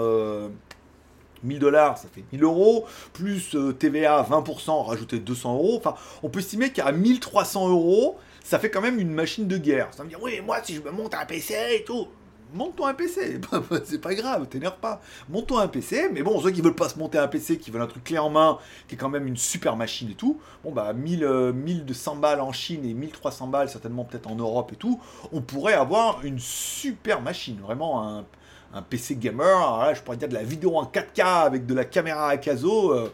1000 1.44 1.58
dollars, 1.60 1.98
ça 1.98 2.08
fait 2.12 2.24
1000 2.32 2.42
euros, 2.42 2.86
plus 3.12 3.54
euh, 3.54 3.72
TVA 3.72 4.26
20%, 4.28 4.84
rajouter 4.84 5.18
200 5.18 5.54
euros. 5.54 5.76
Enfin, 5.76 5.94
on 6.22 6.28
peut 6.28 6.40
estimer 6.40 6.70
qu'à 6.70 6.90
1300 6.90 7.68
euros, 7.68 8.18
ça 8.42 8.58
fait 8.58 8.70
quand 8.70 8.80
même 8.80 8.98
une 8.98 9.12
machine 9.12 9.46
de 9.46 9.56
guerre. 9.58 9.88
Ça 9.92 10.02
veut 10.02 10.08
dire, 10.08 10.22
oui, 10.22 10.40
moi, 10.44 10.58
si 10.62 10.74
je 10.74 10.80
me 10.80 10.90
monte 10.90 11.14
un 11.14 11.24
PC 11.24 11.54
et 11.74 11.84
tout, 11.84 12.08
monte-toi 12.54 12.90
un 12.90 12.94
PC, 12.94 13.40
c'est 13.84 14.00
pas 14.00 14.14
grave, 14.14 14.46
t'énerve 14.46 14.76
pas. 14.76 15.00
Monte-toi 15.28 15.62
un 15.62 15.68
PC, 15.68 16.08
mais 16.12 16.22
bon, 16.22 16.40
ceux 16.40 16.50
qui 16.50 16.60
veulent 16.60 16.74
pas 16.74 16.88
se 16.88 16.98
monter 16.98 17.18
un 17.18 17.28
PC, 17.28 17.58
qui 17.58 17.70
veulent 17.70 17.82
un 17.82 17.86
truc 17.86 18.04
clé 18.04 18.18
en 18.18 18.30
main, 18.30 18.58
qui 18.88 18.94
est 18.94 18.98
quand 18.98 19.08
même 19.08 19.26
une 19.26 19.36
super 19.36 19.76
machine 19.76 20.10
et 20.10 20.14
tout, 20.14 20.40
bon 20.64 20.72
bah 20.72 20.92
1000, 20.92 21.52
1200 21.54 22.16
euh, 22.16 22.20
balles 22.20 22.40
en 22.40 22.52
Chine 22.52 22.84
et 22.84 22.94
1300 22.94 23.48
balles 23.48 23.68
certainement 23.68 24.04
peut-être 24.04 24.28
en 24.28 24.36
Europe 24.36 24.72
et 24.72 24.76
tout, 24.76 25.00
on 25.32 25.40
pourrait 25.40 25.74
avoir 25.74 26.24
une 26.24 26.38
super 26.38 27.20
machine, 27.20 27.58
vraiment 27.60 28.08
un, 28.08 28.24
PC 28.90 29.16
gamer, 29.16 29.94
je 29.94 30.02
pourrais 30.02 30.18
dire 30.18 30.28
de 30.28 30.34
la 30.34 30.42
vidéo 30.42 30.76
en 30.76 30.84
4K 30.84 31.46
avec 31.46 31.64
de 31.64 31.72
la 31.72 31.86
caméra 31.86 32.28
à 32.28 32.36
caso. 32.36 32.92
Euh, 32.92 33.10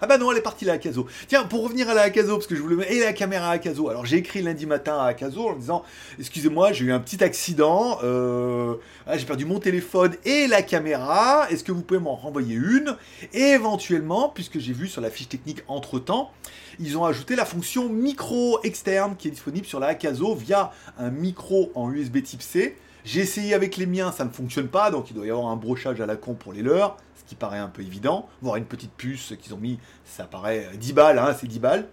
ah 0.00 0.06
bah 0.06 0.18
non, 0.18 0.32
elle 0.32 0.38
est 0.38 0.42
partie 0.42 0.64
la 0.64 0.74
Akazo. 0.74 1.06
Tiens, 1.28 1.44
pour 1.44 1.62
revenir 1.64 1.88
à 1.88 1.94
la 1.94 2.02
Akazo, 2.02 2.36
parce 2.36 2.46
que 2.46 2.56
je 2.56 2.62
voulais 2.62 2.76
mettre... 2.76 2.92
Et 2.92 3.00
la 3.00 3.12
caméra 3.12 3.50
Akazo. 3.50 3.88
Alors 3.88 4.04
j'ai 4.04 4.16
écrit 4.16 4.42
lundi 4.42 4.66
matin 4.66 4.98
à 4.98 5.06
Akazo 5.06 5.48
en 5.48 5.56
disant, 5.56 5.84
excusez-moi, 6.18 6.72
j'ai 6.72 6.86
eu 6.86 6.92
un 6.92 7.00
petit 7.00 7.22
accident, 7.22 7.98
euh, 8.02 8.74
ah, 9.06 9.16
j'ai 9.16 9.24
perdu 9.24 9.44
mon 9.44 9.60
téléphone 9.60 10.14
et 10.24 10.46
la 10.46 10.62
caméra, 10.62 11.46
est-ce 11.50 11.64
que 11.64 11.72
vous 11.72 11.82
pouvez 11.82 12.00
m'en 12.00 12.16
renvoyer 12.16 12.54
une? 12.54 12.96
Et 13.32 13.50
éventuellement, 13.50 14.28
puisque 14.28 14.58
j'ai 14.58 14.72
vu 14.72 14.88
sur 14.88 15.00
la 15.00 15.10
fiche 15.10 15.28
technique 15.28 15.62
entre-temps, 15.68 16.32
ils 16.80 16.98
ont 16.98 17.04
ajouté 17.04 17.36
la 17.36 17.44
fonction 17.44 17.88
micro 17.88 18.60
externe 18.64 19.14
qui 19.16 19.28
est 19.28 19.30
disponible 19.30 19.66
sur 19.66 19.80
la 19.80 19.88
Akazo 19.88 20.34
via 20.34 20.72
un 20.98 21.10
micro 21.10 21.70
en 21.74 21.92
USB 21.92 22.22
type 22.22 22.42
C. 22.42 22.76
J'ai 23.04 23.20
essayé 23.20 23.54
avec 23.54 23.76
les 23.76 23.86
miens, 23.86 24.12
ça 24.12 24.24
ne 24.24 24.30
fonctionne 24.30 24.68
pas, 24.68 24.90
donc 24.90 25.10
il 25.10 25.14
doit 25.14 25.26
y 25.26 25.30
avoir 25.30 25.48
un 25.48 25.56
brochage 25.56 26.00
à 26.00 26.06
la 26.06 26.16
con 26.16 26.34
pour 26.34 26.52
les 26.52 26.62
leurs 26.62 26.96
qui 27.26 27.34
paraît 27.34 27.58
un 27.58 27.68
peu 27.68 27.82
évident, 27.82 28.28
voir 28.42 28.56
une 28.56 28.64
petite 28.64 28.92
puce 28.92 29.34
qu'ils 29.40 29.54
ont 29.54 29.58
mis, 29.58 29.78
ça 30.04 30.24
paraît 30.24 30.70
10 30.74 30.92
balles, 30.92 31.18
hein, 31.18 31.34
c'est 31.38 31.46
10 31.46 31.58
balles. 31.58 31.88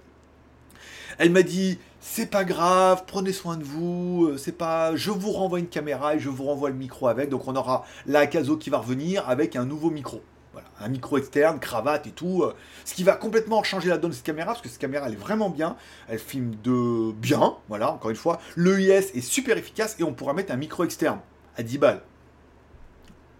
Elle 1.17 1.31
m'a 1.31 1.43
dit 1.43 1.77
c'est 1.99 2.25
pas 2.25 2.43
grave, 2.43 3.03
prenez 3.05 3.31
soin 3.31 3.57
de 3.57 3.63
vous, 3.63 4.29
euh, 4.31 4.37
c'est 4.37 4.57
pas 4.57 4.95
je 4.95 5.11
vous 5.11 5.31
renvoie 5.31 5.59
une 5.59 5.67
caméra 5.67 6.15
et 6.15 6.19
je 6.19 6.29
vous 6.29 6.45
renvoie 6.45 6.69
le 6.69 6.75
micro 6.75 7.07
avec. 7.07 7.29
Donc 7.29 7.47
on 7.47 7.55
aura 7.55 7.85
la 8.07 8.27
Caso 8.27 8.57
qui 8.57 8.69
va 8.69 8.79
revenir 8.79 9.29
avec 9.29 9.55
un 9.55 9.65
nouveau 9.65 9.91
micro. 9.91 10.21
Voilà, 10.53 10.67
un 10.81 10.89
micro 10.89 11.17
externe, 11.17 11.59
cravate 11.59 12.07
et 12.07 12.11
tout, 12.11 12.43
euh, 12.43 12.53
ce 12.83 12.93
qui 12.93 13.03
va 13.03 13.13
complètement 13.13 13.63
changer 13.63 13.87
la 13.87 13.97
donne 13.97 14.11
de 14.11 14.15
cette 14.15 14.25
caméra 14.25 14.47
parce 14.47 14.61
que 14.61 14.67
cette 14.67 14.81
caméra 14.81 15.07
elle 15.07 15.13
est 15.13 15.17
vraiment 15.17 15.49
bien, 15.49 15.77
elle 16.09 16.19
filme 16.19 16.55
de 16.61 17.13
bien, 17.13 17.55
voilà, 17.69 17.93
encore 17.93 18.09
une 18.09 18.17
fois, 18.17 18.41
l'EIS 18.57 19.11
est 19.15 19.21
super 19.21 19.57
efficace 19.57 19.95
et 19.99 20.03
on 20.03 20.13
pourra 20.13 20.33
mettre 20.33 20.51
un 20.51 20.57
micro 20.57 20.83
externe 20.83 21.19
à 21.55 21.63
10 21.63 21.77
balles. 21.77 22.01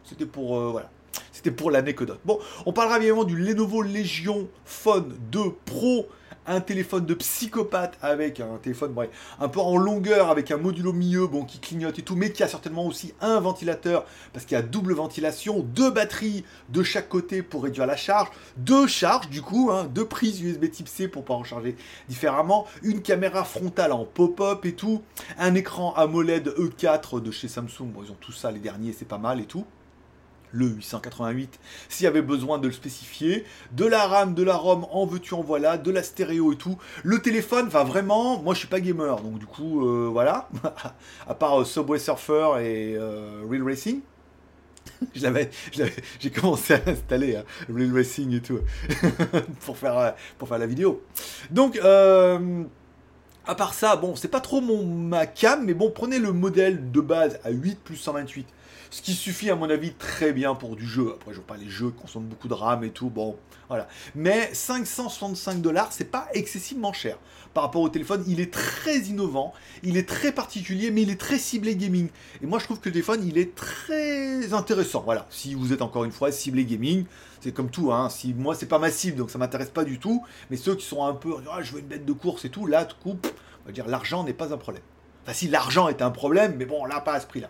C'était 0.05 0.25
pour 0.25 0.57
euh, 0.57 0.69
voilà. 0.71 0.89
C'était 1.32 1.51
pour 1.51 1.72
l'anecdote. 1.72 2.20
Bon, 2.25 2.39
on 2.65 2.74
parlera 2.74 2.98
évidemment 2.98 3.24
du 3.24 3.36
Lenovo 3.36 3.82
Legion 3.82 4.48
Phone 4.63 5.18
2 5.32 5.39
Pro 5.65 6.08
un 6.48 6.60
téléphone 6.60 7.06
de 7.06 7.13
psychopathe 7.13 7.98
avec 8.01 8.39
un 8.39 8.58
téléphone 8.62 8.96
un 9.39 9.48
peu 9.48 9.60
en 9.60 9.77
longueur 9.77 10.30
avec 10.30 10.51
un 10.51 10.58
module 10.58 10.88
au 10.88 10.94
milieu 10.94 11.27
bon 11.27 11.46
qui 11.46 11.60
clignote 11.60 12.00
et 12.00 12.01
tout 12.01 12.15
mais 12.15 12.32
qui 12.32 12.41
a 12.41 12.48
certainement 12.48 12.86
aussi 12.86 13.13
un 13.22 13.39
ventilateur 13.39 14.06
parce 14.34 14.46
qu'il 14.46 14.56
y 14.56 14.60
a 14.60 14.63
double 14.63 14.94
ventilation 14.94 15.62
deux 15.62 15.91
batteries 15.91 16.44
de 16.70 16.82
chaque 16.82 17.10
côté 17.10 17.44
pour 17.44 17.63
réduire 17.63 17.86
la 17.86 17.96
charge 17.96 18.30
deux 18.58 18.88
charges 18.88 19.30
du 19.30 19.41
coup 19.41 19.70
hein, 19.72 19.86
deux 19.86 20.06
prises 20.06 20.41
USB 20.41 20.72
type 20.72 20.88
C 20.88 21.08
pour 21.08 21.24
pouvoir 21.24 21.39
en 21.39 21.44
charger 21.44 21.75
différemment 22.10 22.65
une 22.82 23.01
caméra 23.01 23.44
frontale 23.44 23.91
en 23.91 24.06
pop-up 24.06 24.65
et 24.65 24.74
tout 24.74 25.03
un 25.38 25.53
écran 25.53 25.94
AMOLED 25.94 26.50
E4 26.58 27.22
de 27.22 27.32
chez 27.32 27.48
Samsung 27.48 27.94
ils 28.03 28.12
ont 28.12 28.18
tout 28.20 28.32
ça 28.32 28.51
les 28.51 28.60
derniers 28.60 28.94
c'est 28.94 29.08
pas 29.08 29.20
mal 29.20 29.39
et 29.39 29.46
tout 29.46 29.65
le 30.51 30.67
888 30.67 31.60
s'il 31.89 32.03
y 32.05 32.08
avait 32.08 32.22
besoin 32.22 32.58
de 32.58 32.67
le 32.67 32.74
spécifier, 32.74 33.46
de 33.72 33.86
la 33.86 34.08
RAM, 34.08 34.34
de 34.34 34.43
la 34.43 34.55
ROM, 34.55 34.86
en 34.91 35.05
veux-tu 35.05 35.34
en 35.34 35.41
voilà, 35.41 35.77
de 35.77 35.91
la 35.91 36.03
stéréo 36.03 36.53
et 36.53 36.55
tout. 36.55 36.77
Le 37.03 37.20
téléphone 37.20 37.67
va 37.70 37.84
vraiment, 37.84 38.41
moi 38.41 38.53
je 38.53 38.60
suis 38.60 38.67
pas 38.67 38.79
gamer, 38.79 39.22
donc 39.22 39.39
du 39.39 39.46
coup 39.46 39.88
euh, 39.88 40.10
voilà, 40.12 40.50
à 41.27 41.34
part 41.34 41.62
euh, 41.62 41.65
Subway 41.65 42.00
Surfer 42.00 42.50
et 42.62 42.96
euh, 42.98 43.43
Real 43.50 43.63
Racing. 43.63 44.01
j'ai 45.15 46.31
commencé 46.31 46.74
à 46.74 46.81
installer 46.88 47.36
hein, 47.36 47.43
Real 47.70 47.93
Racing 47.93 48.36
et 48.36 48.41
tout 48.41 48.60
pour 49.65 49.77
faire 49.77 50.15
pour 50.38 50.48
faire 50.48 50.58
la 50.58 50.65
vidéo. 50.67 51.03
Donc 51.51 51.79
à 53.45 53.55
part 53.55 53.74
ça, 53.74 53.95
bon, 53.95 54.15
c'est 54.15 54.27
pas 54.27 54.41
trop 54.41 54.62
mon 54.62 54.86
ma 54.86 55.25
cam, 55.25 55.65
mais 55.65 55.74
bon, 55.74 55.91
prenez 55.91 56.19
le 56.19 56.31
modèle 56.31 56.91
de 56.91 57.01
base 57.01 57.39
à 57.43 57.51
8 57.51 57.79
plus 57.79 57.98
128 57.98 58.48
ce 58.91 59.01
qui 59.01 59.13
suffit 59.13 59.50
à 59.50 59.55
mon 59.55 59.69
avis 59.69 59.93
très 59.93 60.33
bien 60.33 60.53
pour 60.53 60.75
du 60.75 60.86
jeu. 60.86 61.13
Après, 61.15 61.31
je 61.31 61.38
vois 61.38 61.48
pas 61.48 61.57
les 61.57 61.69
jeux 61.69 61.89
consomment 61.89 62.27
beaucoup 62.27 62.50
de 62.50 62.53
RAM 62.53 62.83
et 62.83 62.89
tout, 62.89 63.10
bon, 63.10 63.38
voilà. 63.69 63.88
Mais 64.15 64.53
565 64.53 65.62
dollars, 65.62 65.88
c'est 65.91 66.12
pas 66.12 66.27
excessivement 66.33 66.91
cher. 66.91 67.17
Par 67.53 67.63
rapport 67.63 67.81
au 67.81 67.89
téléphone, 67.89 68.24
il 68.27 68.41
est 68.41 68.51
très 68.51 69.00
innovant, 69.00 69.53
il 69.83 69.95
est 69.95 70.07
très 70.07 70.33
particulier, 70.33 70.91
mais 70.91 71.03
il 71.03 71.10
est 71.10 71.19
très 71.19 71.38
ciblé 71.38 71.75
gaming. 71.77 72.10
Et 72.43 72.45
moi, 72.45 72.60
je 72.60 72.65
trouve 72.65 72.81
que 72.81 72.89
le 72.89 72.93
téléphone, 72.93 73.25
il 73.25 73.38
est 73.38 73.55
très 73.55 74.53
intéressant. 74.53 75.01
Voilà, 75.03 75.25
si 75.29 75.55
vous 75.55 75.71
êtes 75.71 75.81
encore 75.81 76.03
une 76.03 76.12
fois 76.12 76.31
ciblé 76.33 76.65
gaming, 76.65 77.05
c'est 77.41 77.51
comme 77.51 77.69
tout, 77.69 77.91
hein. 77.91 78.10
Si 78.10 78.33
moi, 78.33 78.55
c'est 78.55 78.67
pas 78.67 78.79
ma 78.79 78.91
cible, 78.91 79.17
donc 79.17 79.31
ça 79.31 79.38
m'intéresse 79.38 79.69
pas 79.69 79.83
du 79.83 80.00
tout. 80.00 80.24
Mais 80.50 80.57
ceux 80.57 80.75
qui 80.75 80.86
sont 80.86 81.03
un 81.03 81.13
peu, 81.13 81.33
ah, 81.51 81.62
je 81.62 81.74
veux 81.74 81.79
une 81.79 81.88
bête 81.88 82.05
de 82.05 82.13
course 82.13 82.45
et 82.45 82.50
tout, 82.50 82.67
là, 82.67 82.86
tout 82.86 82.95
coup, 83.01 83.17
on 83.24 83.65
va 83.65 83.71
dire, 83.71 83.88
l'argent 83.88 84.24
n'est 84.24 84.33
pas 84.33 84.53
un 84.53 84.57
problème. 84.57 84.83
Enfin, 85.24 85.33
si 85.33 85.48
l'argent 85.48 85.88
est 85.88 86.01
un 86.01 86.12
problème, 86.12 86.55
mais 86.57 86.65
bon, 86.65 86.86
là, 86.86 87.01
pas 87.01 87.13
à 87.13 87.19
ce 87.19 87.27
prix-là. 87.27 87.50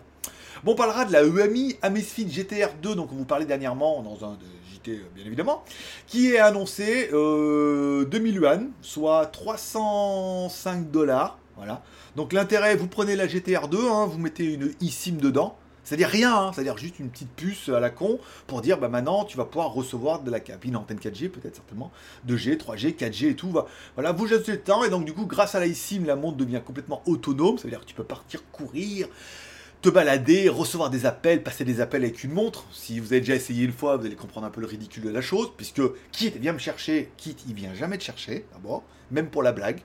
Bon, 0.64 0.72
on 0.72 0.74
parlera 0.74 1.04
de 1.04 1.12
la 1.12 1.22
EMI 1.22 1.76
Amazfit 1.82 2.28
GTR 2.28 2.74
2, 2.82 2.94
donc 2.94 3.12
on 3.12 3.16
vous 3.16 3.24
parlait 3.24 3.46
dernièrement 3.46 4.02
dans 4.02 4.24
un 4.24 4.38
JT, 4.72 4.92
euh, 4.92 5.00
bien 5.14 5.24
évidemment, 5.24 5.64
qui 6.06 6.32
est 6.32 6.38
annoncé 6.38 7.10
euh, 7.12 8.04
2000 8.04 8.34
yuan, 8.34 8.70
soit 8.80 9.26
305 9.26 10.90
dollars. 10.90 11.38
Voilà. 11.56 11.82
Donc 12.16 12.32
l'intérêt, 12.32 12.76
vous 12.76 12.86
prenez 12.86 13.16
la 13.16 13.26
GTR 13.26 13.68
2, 13.68 13.78
hein, 13.78 14.06
vous 14.06 14.18
mettez 14.18 14.44
une 14.44 14.72
eSIM 14.80 15.16
dedans. 15.16 15.56
C'est-à-dire 15.84 16.08
rien, 16.08 16.36
hein, 16.36 16.52
c'est-à-dire 16.52 16.78
juste 16.78 16.98
une 16.98 17.10
petite 17.10 17.30
puce 17.30 17.68
à 17.68 17.80
la 17.80 17.90
con 17.90 18.20
pour 18.46 18.60
dire 18.60 18.78
bah 18.78 18.88
maintenant 18.88 19.24
tu 19.24 19.36
vas 19.36 19.44
pouvoir 19.44 19.72
recevoir 19.72 20.22
de 20.22 20.30
la 20.30 20.40
cabine 20.40 20.76
antenne 20.76 20.98
4G 20.98 21.28
peut-être 21.28 21.56
certainement, 21.56 21.90
2G, 22.28 22.56
3G, 22.56 22.94
4G 22.94 23.30
et 23.30 23.36
tout. 23.36 23.52
Voilà, 23.94 24.12
vous 24.12 24.26
jetez 24.26 24.52
le 24.52 24.60
temps 24.60 24.84
et 24.84 24.90
donc 24.90 25.04
du 25.04 25.12
coup 25.12 25.26
grâce 25.26 25.54
à 25.54 25.60
la 25.60 25.66
eSIM 25.66 26.04
la 26.04 26.16
montre 26.16 26.36
devient 26.36 26.60
complètement 26.64 27.02
autonome, 27.06 27.58
ça 27.58 27.64
veut 27.64 27.70
dire 27.70 27.80
que 27.80 27.86
tu 27.86 27.94
peux 27.94 28.04
partir 28.04 28.42
courir, 28.52 29.08
te 29.82 29.88
balader, 29.88 30.48
recevoir 30.48 30.90
des 30.90 31.06
appels, 31.06 31.42
passer 31.42 31.64
des 31.64 31.80
appels 31.80 32.04
avec 32.04 32.22
une 32.22 32.30
montre. 32.30 32.64
Si 32.72 33.00
vous 33.00 33.12
avez 33.12 33.20
déjà 33.20 33.34
essayé 33.34 33.64
une 33.64 33.72
fois, 33.72 33.96
vous 33.96 34.06
allez 34.06 34.14
comprendre 34.14 34.46
un 34.46 34.50
peu 34.50 34.60
le 34.60 34.68
ridicule 34.68 35.02
de 35.02 35.10
la 35.10 35.20
chose, 35.20 35.50
puisque 35.56 35.82
Kit 36.12 36.30
vient 36.30 36.52
me 36.52 36.58
chercher, 36.58 37.10
Kit 37.16 37.36
il 37.48 37.54
vient 37.54 37.74
jamais 37.74 37.98
te 37.98 38.04
chercher, 38.04 38.46
d'abord, 38.52 38.84
même 39.10 39.28
pour 39.28 39.42
la 39.42 39.50
blague. 39.50 39.82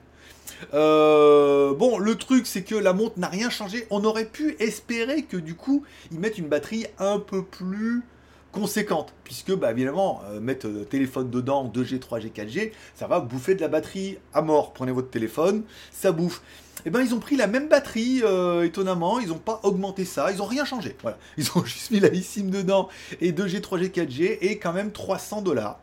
Euh, 0.74 1.74
bon, 1.74 1.98
le 1.98 2.14
truc 2.16 2.46
c'est 2.46 2.62
que 2.62 2.74
la 2.74 2.92
montre 2.92 3.18
n'a 3.18 3.28
rien 3.28 3.50
changé. 3.50 3.86
On 3.90 4.04
aurait 4.04 4.26
pu 4.26 4.56
espérer 4.58 5.22
que 5.22 5.36
du 5.36 5.54
coup 5.54 5.84
ils 6.12 6.18
mettent 6.18 6.38
une 6.38 6.48
batterie 6.48 6.86
un 6.98 7.18
peu 7.18 7.42
plus 7.44 8.02
conséquente, 8.52 9.12
puisque 9.24 9.54
bah, 9.54 9.70
évidemment 9.70 10.22
euh, 10.30 10.40
mettre 10.40 10.66
le 10.66 10.84
téléphone 10.84 11.30
dedans 11.30 11.70
2G, 11.72 11.98
3G, 11.98 12.32
4G, 12.32 12.72
ça 12.94 13.06
va 13.06 13.20
bouffer 13.20 13.54
de 13.54 13.60
la 13.60 13.68
batterie 13.68 14.18
à 14.32 14.42
mort. 14.42 14.72
Prenez 14.72 14.92
votre 14.92 15.10
téléphone, 15.10 15.64
ça 15.92 16.12
bouffe 16.12 16.42
eh 16.86 16.90
ben 16.90 17.00
ils 17.00 17.12
ont 17.12 17.18
pris 17.18 17.36
la 17.36 17.46
même 17.46 17.68
batterie, 17.68 18.20
euh, 18.22 18.64
étonnamment, 18.64 19.18
ils 19.18 19.28
n'ont 19.28 19.38
pas 19.38 19.60
augmenté 19.64 20.04
ça, 20.04 20.30
ils 20.30 20.38
n'ont 20.38 20.46
rien 20.46 20.64
changé. 20.64 20.96
Voilà. 21.02 21.18
Ils 21.36 21.48
ont 21.56 21.64
juste 21.64 21.90
mis 21.90 22.00
la 22.00 22.08
eSIM 22.08 22.50
dedans 22.50 22.88
et 23.20 23.32
2G, 23.32 23.60
3G, 23.60 23.90
4G 23.90 24.38
et 24.40 24.58
quand 24.58 24.72
même 24.72 24.92
300 24.92 25.42
dollars. 25.42 25.80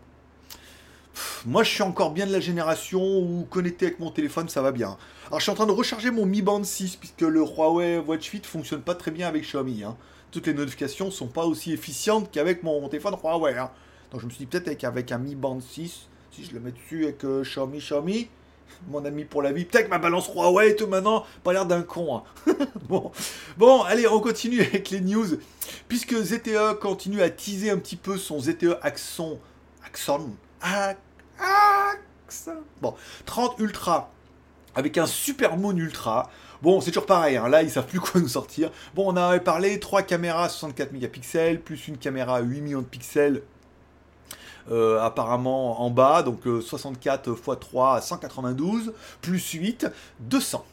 Moi, 1.45 1.63
je 1.63 1.69
suis 1.69 1.83
encore 1.83 2.11
bien 2.11 2.25
de 2.25 2.31
la 2.31 2.39
génération 2.39 3.01
où 3.01 3.45
connecté 3.49 3.87
avec 3.87 3.99
mon 3.99 4.11
téléphone, 4.11 4.49
ça 4.49 4.61
va 4.61 4.71
bien. 4.71 4.97
Alors, 5.27 5.39
je 5.39 5.43
suis 5.43 5.51
en 5.51 5.55
train 5.55 5.65
de 5.65 5.71
recharger 5.71 6.11
mon 6.11 6.25
Mi 6.25 6.41
Band 6.41 6.63
6 6.63 6.97
puisque 6.97 7.21
le 7.21 7.41
Huawei 7.41 7.99
Watch 7.99 8.29
Fit 8.29 8.41
fonctionne 8.43 8.81
pas 8.81 8.95
très 8.95 9.11
bien 9.11 9.27
avec 9.27 9.43
Xiaomi. 9.43 9.83
Hein. 9.83 9.95
Toutes 10.31 10.47
les 10.47 10.53
notifications 10.53 11.11
sont 11.11 11.27
pas 11.27 11.45
aussi 11.45 11.71
efficientes 11.71 12.29
qu'avec 12.31 12.63
mon 12.63 12.87
téléphone 12.89 13.15
Huawei. 13.21 13.57
Hein. 13.57 13.71
Donc, 14.11 14.21
je 14.21 14.25
me 14.25 14.31
suis 14.31 14.39
dit 14.39 14.45
peut-être 14.45 14.77
qu'avec 14.77 15.11
un 15.11 15.17
Mi 15.17 15.35
Band 15.35 15.59
6, 15.61 16.07
si 16.31 16.43
je 16.43 16.53
le 16.53 16.59
mets 16.59 16.71
dessus 16.71 17.05
avec 17.05 17.23
euh, 17.23 17.43
Xiaomi, 17.43 17.79
Xiaomi, 17.79 18.27
mon 18.87 19.05
ami 19.05 19.25
pour 19.25 19.41
la 19.41 19.51
vie. 19.51 19.65
Peut-être 19.65 19.89
ma 19.89 19.97
balance 19.99 20.27
Huawei, 20.33 20.75
tout 20.75 20.87
maintenant, 20.87 21.25
pas 21.43 21.53
l'air 21.53 21.65
d'un 21.65 21.81
con. 21.81 22.17
hein. 22.17 22.23
bon. 22.89 23.11
bon, 23.57 23.83
allez, 23.83 24.07
on 24.07 24.19
continue 24.19 24.61
avec 24.61 24.89
les 24.89 25.01
news. 25.01 25.27
Puisque 25.87 26.15
ZTE 26.15 26.79
continue 26.79 27.21
à 27.21 27.29
teaser 27.29 27.69
un 27.69 27.77
petit 27.77 27.95
peu 27.95 28.17
son 28.17 28.39
ZTE 28.39 28.77
Axon. 28.81 29.39
Axon 29.85 30.31
Axon 30.61 32.57
Bon, 32.81 32.95
30 33.25 33.59
Ultra 33.59 34.11
avec 34.75 34.97
un 34.97 35.05
Super 35.05 35.57
Moon 35.57 35.75
Ultra. 35.75 36.29
Bon, 36.61 36.81
c'est 36.81 36.91
toujours 36.91 37.05
pareil, 37.05 37.37
hein. 37.37 37.47
là 37.47 37.63
ils 37.63 37.71
savent 37.71 37.87
plus 37.87 37.99
quoi 38.01 38.19
nous 38.21 38.27
sortir. 38.27 38.71
Bon, 38.93 39.11
on 39.11 39.15
avait 39.15 39.39
parlé, 39.39 39.79
3 39.79 40.03
caméras 40.03 40.49
64 40.49 40.91
mégapixels, 40.91 41.61
plus 41.61 41.87
une 41.87 41.97
caméra 41.97 42.39
8 42.39 42.61
millions 42.61 42.81
de 42.81 42.85
pixels 42.85 43.41
euh, 44.71 44.99
apparemment 44.99 45.81
en 45.83 45.91
bas, 45.91 46.23
donc 46.23 46.47
euh, 46.47 46.59
64 46.59 47.29
x 47.29 47.59
3 47.59 48.01
192, 48.01 48.93
plus 49.21 49.51
8, 49.51 49.87
200. 50.21 50.65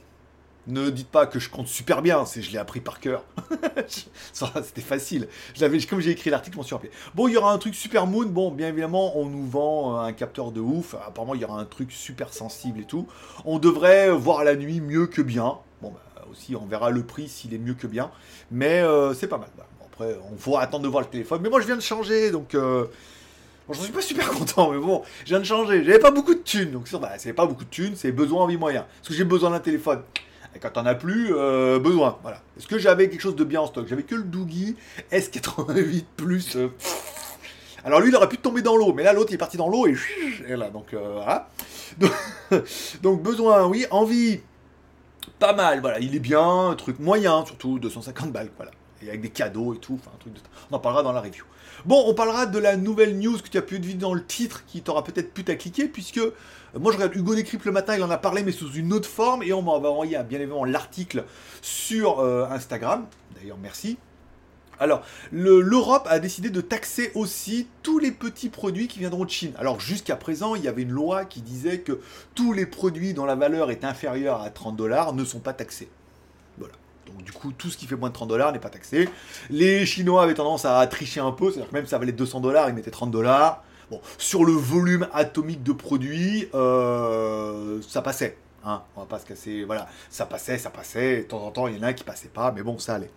Ne 0.68 0.90
dites 0.90 1.08
pas 1.08 1.26
que 1.26 1.40
je 1.40 1.50
compte 1.50 1.66
super 1.66 2.02
bien, 2.02 2.24
c'est 2.24 2.40
je 2.40 2.52
l'ai 2.52 2.58
appris 2.58 2.80
par 2.80 3.00
cœur. 3.00 3.24
C'était 4.32 4.80
facile. 4.80 5.26
Comme 5.90 6.00
j'ai 6.00 6.10
écrit 6.10 6.30
l'article, 6.30 6.54
je 6.54 6.58
m'en 6.58 6.62
suis 6.62 6.74
rappelé. 6.74 6.92
Bon, 7.16 7.26
il 7.26 7.34
y 7.34 7.36
aura 7.36 7.52
un 7.52 7.58
truc 7.58 7.74
super 7.74 8.06
moon. 8.06 8.26
Bon, 8.26 8.52
bien 8.52 8.68
évidemment, 8.68 9.18
on 9.18 9.26
nous 9.26 9.44
vend 9.44 9.96
euh, 9.96 10.00
un 10.02 10.12
capteur 10.12 10.52
de 10.52 10.60
ouf. 10.60 10.94
Apparemment, 11.06 11.34
il 11.34 11.40
y 11.40 11.44
aura 11.44 11.58
un 11.60 11.64
truc 11.64 11.90
super 11.90 12.32
sensible 12.32 12.78
et 12.80 12.84
tout. 12.84 13.08
On 13.44 13.58
devrait 13.58 14.10
voir 14.10 14.44
la 14.44 14.54
nuit 14.54 14.80
mieux 14.80 15.06
que 15.08 15.20
bien. 15.20 15.58
Bon, 15.80 15.90
bah, 15.90 16.24
aussi, 16.30 16.54
on 16.54 16.64
verra 16.64 16.90
le 16.90 17.02
prix 17.02 17.28
s'il 17.28 17.52
est 17.54 17.58
mieux 17.58 17.74
que 17.74 17.88
bien. 17.88 18.12
Mais 18.52 18.82
euh, 18.82 19.14
c'est 19.14 19.26
pas 19.26 19.38
mal. 19.38 19.48
Bah, 19.58 19.66
après, 19.86 20.16
on 20.32 20.36
faudra 20.36 20.62
attendre 20.62 20.84
de 20.84 20.88
voir 20.88 21.02
le 21.02 21.08
téléphone. 21.08 21.40
Mais 21.42 21.50
moi, 21.50 21.60
je 21.60 21.66
viens 21.66 21.76
de 21.76 21.82
changer, 21.82 22.30
donc. 22.30 22.54
euh, 22.54 22.86
Bon, 23.68 23.74
j'en 23.74 23.82
suis 23.82 23.92
pas 23.92 24.02
super 24.02 24.28
content, 24.32 24.70
mais 24.72 24.78
bon, 24.78 25.02
je 25.24 25.28
viens 25.30 25.38
de 25.40 25.44
changer. 25.44 25.84
J'avais 25.84 25.98
pas 26.00 26.10
beaucoup 26.10 26.34
de 26.34 26.40
thunes, 26.40 26.72
donc 26.72 26.90
bah, 27.00 27.12
c'est 27.18 27.32
pas 27.32 27.46
beaucoup 27.46 27.64
de 27.64 27.70
thunes, 27.70 27.94
c'est 27.96 28.10
besoin, 28.12 28.42
envie, 28.42 28.56
moyen. 28.56 28.86
Parce 28.98 29.08
que 29.08 29.14
j'ai 29.14 29.24
besoin 29.24 29.50
d'un 29.50 29.60
téléphone. 29.60 30.02
Et 30.54 30.58
quand 30.58 30.70
t'en 30.70 30.84
as 30.86 30.94
plus, 30.94 31.34
euh, 31.34 31.78
besoin, 31.78 32.18
voilà. 32.22 32.40
Est-ce 32.58 32.66
que 32.66 32.78
j'avais 32.78 33.08
quelque 33.08 33.20
chose 33.20 33.36
de 33.36 33.44
bien 33.44 33.60
en 33.62 33.66
stock? 33.66 33.86
J'avais 33.88 34.02
que 34.02 34.14
le 34.14 34.22
Doogie 34.24 34.76
S88 35.10 36.04
Plus. 36.16 36.56
euh, 36.56 36.68
Alors 37.84 38.00
lui, 38.00 38.10
il 38.10 38.16
aurait 38.16 38.28
pu 38.28 38.38
tomber 38.38 38.62
dans 38.62 38.76
l'eau, 38.76 38.92
mais 38.92 39.02
là, 39.02 39.12
l'autre, 39.12 39.30
il 39.30 39.34
est 39.34 39.38
parti 39.38 39.56
dans 39.56 39.68
l'eau 39.68 39.86
et... 39.86 39.96
et 40.46 40.56
là, 40.56 40.68
donc, 40.70 40.92
euh, 40.94 41.12
voilà. 41.14 41.48
Donc, 41.98 42.12
donc, 43.02 43.22
besoin, 43.22 43.66
oui. 43.66 43.86
Envie, 43.90 44.40
pas 45.38 45.52
mal, 45.54 45.80
voilà. 45.80 45.98
Il 46.00 46.14
est 46.14 46.20
bien, 46.20 46.68
un 46.70 46.74
truc 46.74 46.98
moyen, 46.98 47.44
surtout 47.46 47.78
250 47.78 48.30
balles, 48.30 48.50
voilà. 48.56 48.72
Avec 49.08 49.20
des 49.20 49.30
cadeaux 49.30 49.74
et 49.74 49.78
tout, 49.78 49.98
enfin, 50.00 50.10
un 50.14 50.18
truc 50.18 50.32
de... 50.34 50.40
On 50.70 50.76
en 50.76 50.78
parlera 50.78 51.02
dans 51.02 51.12
la 51.12 51.20
review. 51.20 51.44
Bon, 51.84 52.04
on 52.06 52.14
parlera 52.14 52.46
de 52.46 52.58
la 52.58 52.76
nouvelle 52.76 53.18
news 53.18 53.38
que 53.38 53.48
tu 53.48 53.58
as 53.58 53.62
pu 53.62 53.78
vu 53.78 53.94
dans 53.94 54.14
le 54.14 54.24
titre, 54.24 54.64
qui 54.66 54.82
t'aura 54.82 55.02
peut-être 55.02 55.32
pu 55.32 55.42
cliquer, 55.42 55.88
puisque 55.88 56.18
euh, 56.18 56.32
moi 56.78 56.92
je 56.92 56.96
regarde 56.98 57.16
Hugo 57.16 57.34
Décrypte 57.34 57.64
le 57.64 57.72
matin, 57.72 57.96
il 57.96 58.02
en 58.02 58.10
a 58.10 58.18
parlé, 58.18 58.42
mais 58.42 58.52
sous 58.52 58.70
une 58.72 58.92
autre 58.92 59.08
forme, 59.08 59.42
et 59.42 59.52
on 59.52 59.62
m'a 59.62 59.72
envoyé 59.72 60.16
bien 60.28 60.38
évidemment 60.38 60.64
l'article 60.64 61.24
sur 61.60 62.20
euh, 62.20 62.46
Instagram. 62.50 63.06
D'ailleurs, 63.36 63.58
merci. 63.60 63.96
Alors, 64.78 65.02
le- 65.30 65.60
l'Europe 65.60 66.06
a 66.10 66.18
décidé 66.18 66.50
de 66.50 66.60
taxer 66.60 67.12
aussi 67.14 67.68
tous 67.82 67.98
les 67.98 68.10
petits 68.10 68.48
produits 68.48 68.88
qui 68.88 68.98
viendront 68.98 69.24
de 69.24 69.30
Chine. 69.30 69.52
Alors, 69.58 69.78
jusqu'à 69.80 70.16
présent, 70.16 70.54
il 70.56 70.62
y 70.64 70.68
avait 70.68 70.82
une 70.82 70.90
loi 70.90 71.24
qui 71.24 71.40
disait 71.40 71.80
que 71.80 72.00
tous 72.34 72.52
les 72.52 72.66
produits 72.66 73.14
dont 73.14 73.24
la 73.24 73.36
valeur 73.36 73.70
est 73.70 73.84
inférieure 73.84 74.40
à 74.42 74.50
30 74.50 74.74
dollars 74.76 75.12
ne 75.12 75.24
sont 75.24 75.38
pas 75.40 75.52
taxés. 75.52 75.88
Donc, 77.06 77.24
du 77.24 77.32
coup, 77.32 77.52
tout 77.52 77.70
ce 77.70 77.76
qui 77.76 77.86
fait 77.86 77.96
moins 77.96 78.08
de 78.08 78.14
30 78.14 78.28
dollars 78.28 78.52
n'est 78.52 78.58
pas 78.58 78.70
taxé. 78.70 79.08
Les 79.50 79.84
Chinois 79.86 80.22
avaient 80.22 80.34
tendance 80.34 80.64
à 80.64 80.86
tricher 80.86 81.20
un 81.20 81.32
peu, 81.32 81.50
c'est-à-dire 81.50 81.68
que 81.70 81.74
même 81.74 81.84
si 81.84 81.90
ça 81.90 81.98
valait 81.98 82.12
200 82.12 82.40
dollars, 82.40 82.68
ils 82.68 82.74
mettaient 82.74 82.90
30 82.90 83.10
dollars. 83.10 83.62
Bon, 83.90 84.00
sur 84.16 84.44
le 84.44 84.52
volume 84.52 85.06
atomique 85.12 85.62
de 85.62 85.72
produits, 85.72 86.48
euh, 86.54 87.80
ça 87.86 88.00
passait. 88.00 88.38
Hein, 88.64 88.82
on 88.96 89.00
va 89.00 89.06
pas 89.06 89.18
se 89.18 89.26
casser, 89.26 89.64
voilà, 89.64 89.88
ça 90.08 90.24
passait, 90.24 90.56
ça 90.56 90.70
passait, 90.70 91.18
de 91.18 91.22
temps 91.22 91.44
en 91.44 91.50
temps 91.50 91.66
il 91.66 91.76
y 91.76 91.80
en 91.80 91.82
a 91.82 91.92
qui 91.92 92.04
passaient 92.04 92.28
pas, 92.28 92.52
mais 92.52 92.62
bon, 92.62 92.78
ça 92.78 92.94
allait. 92.94 93.10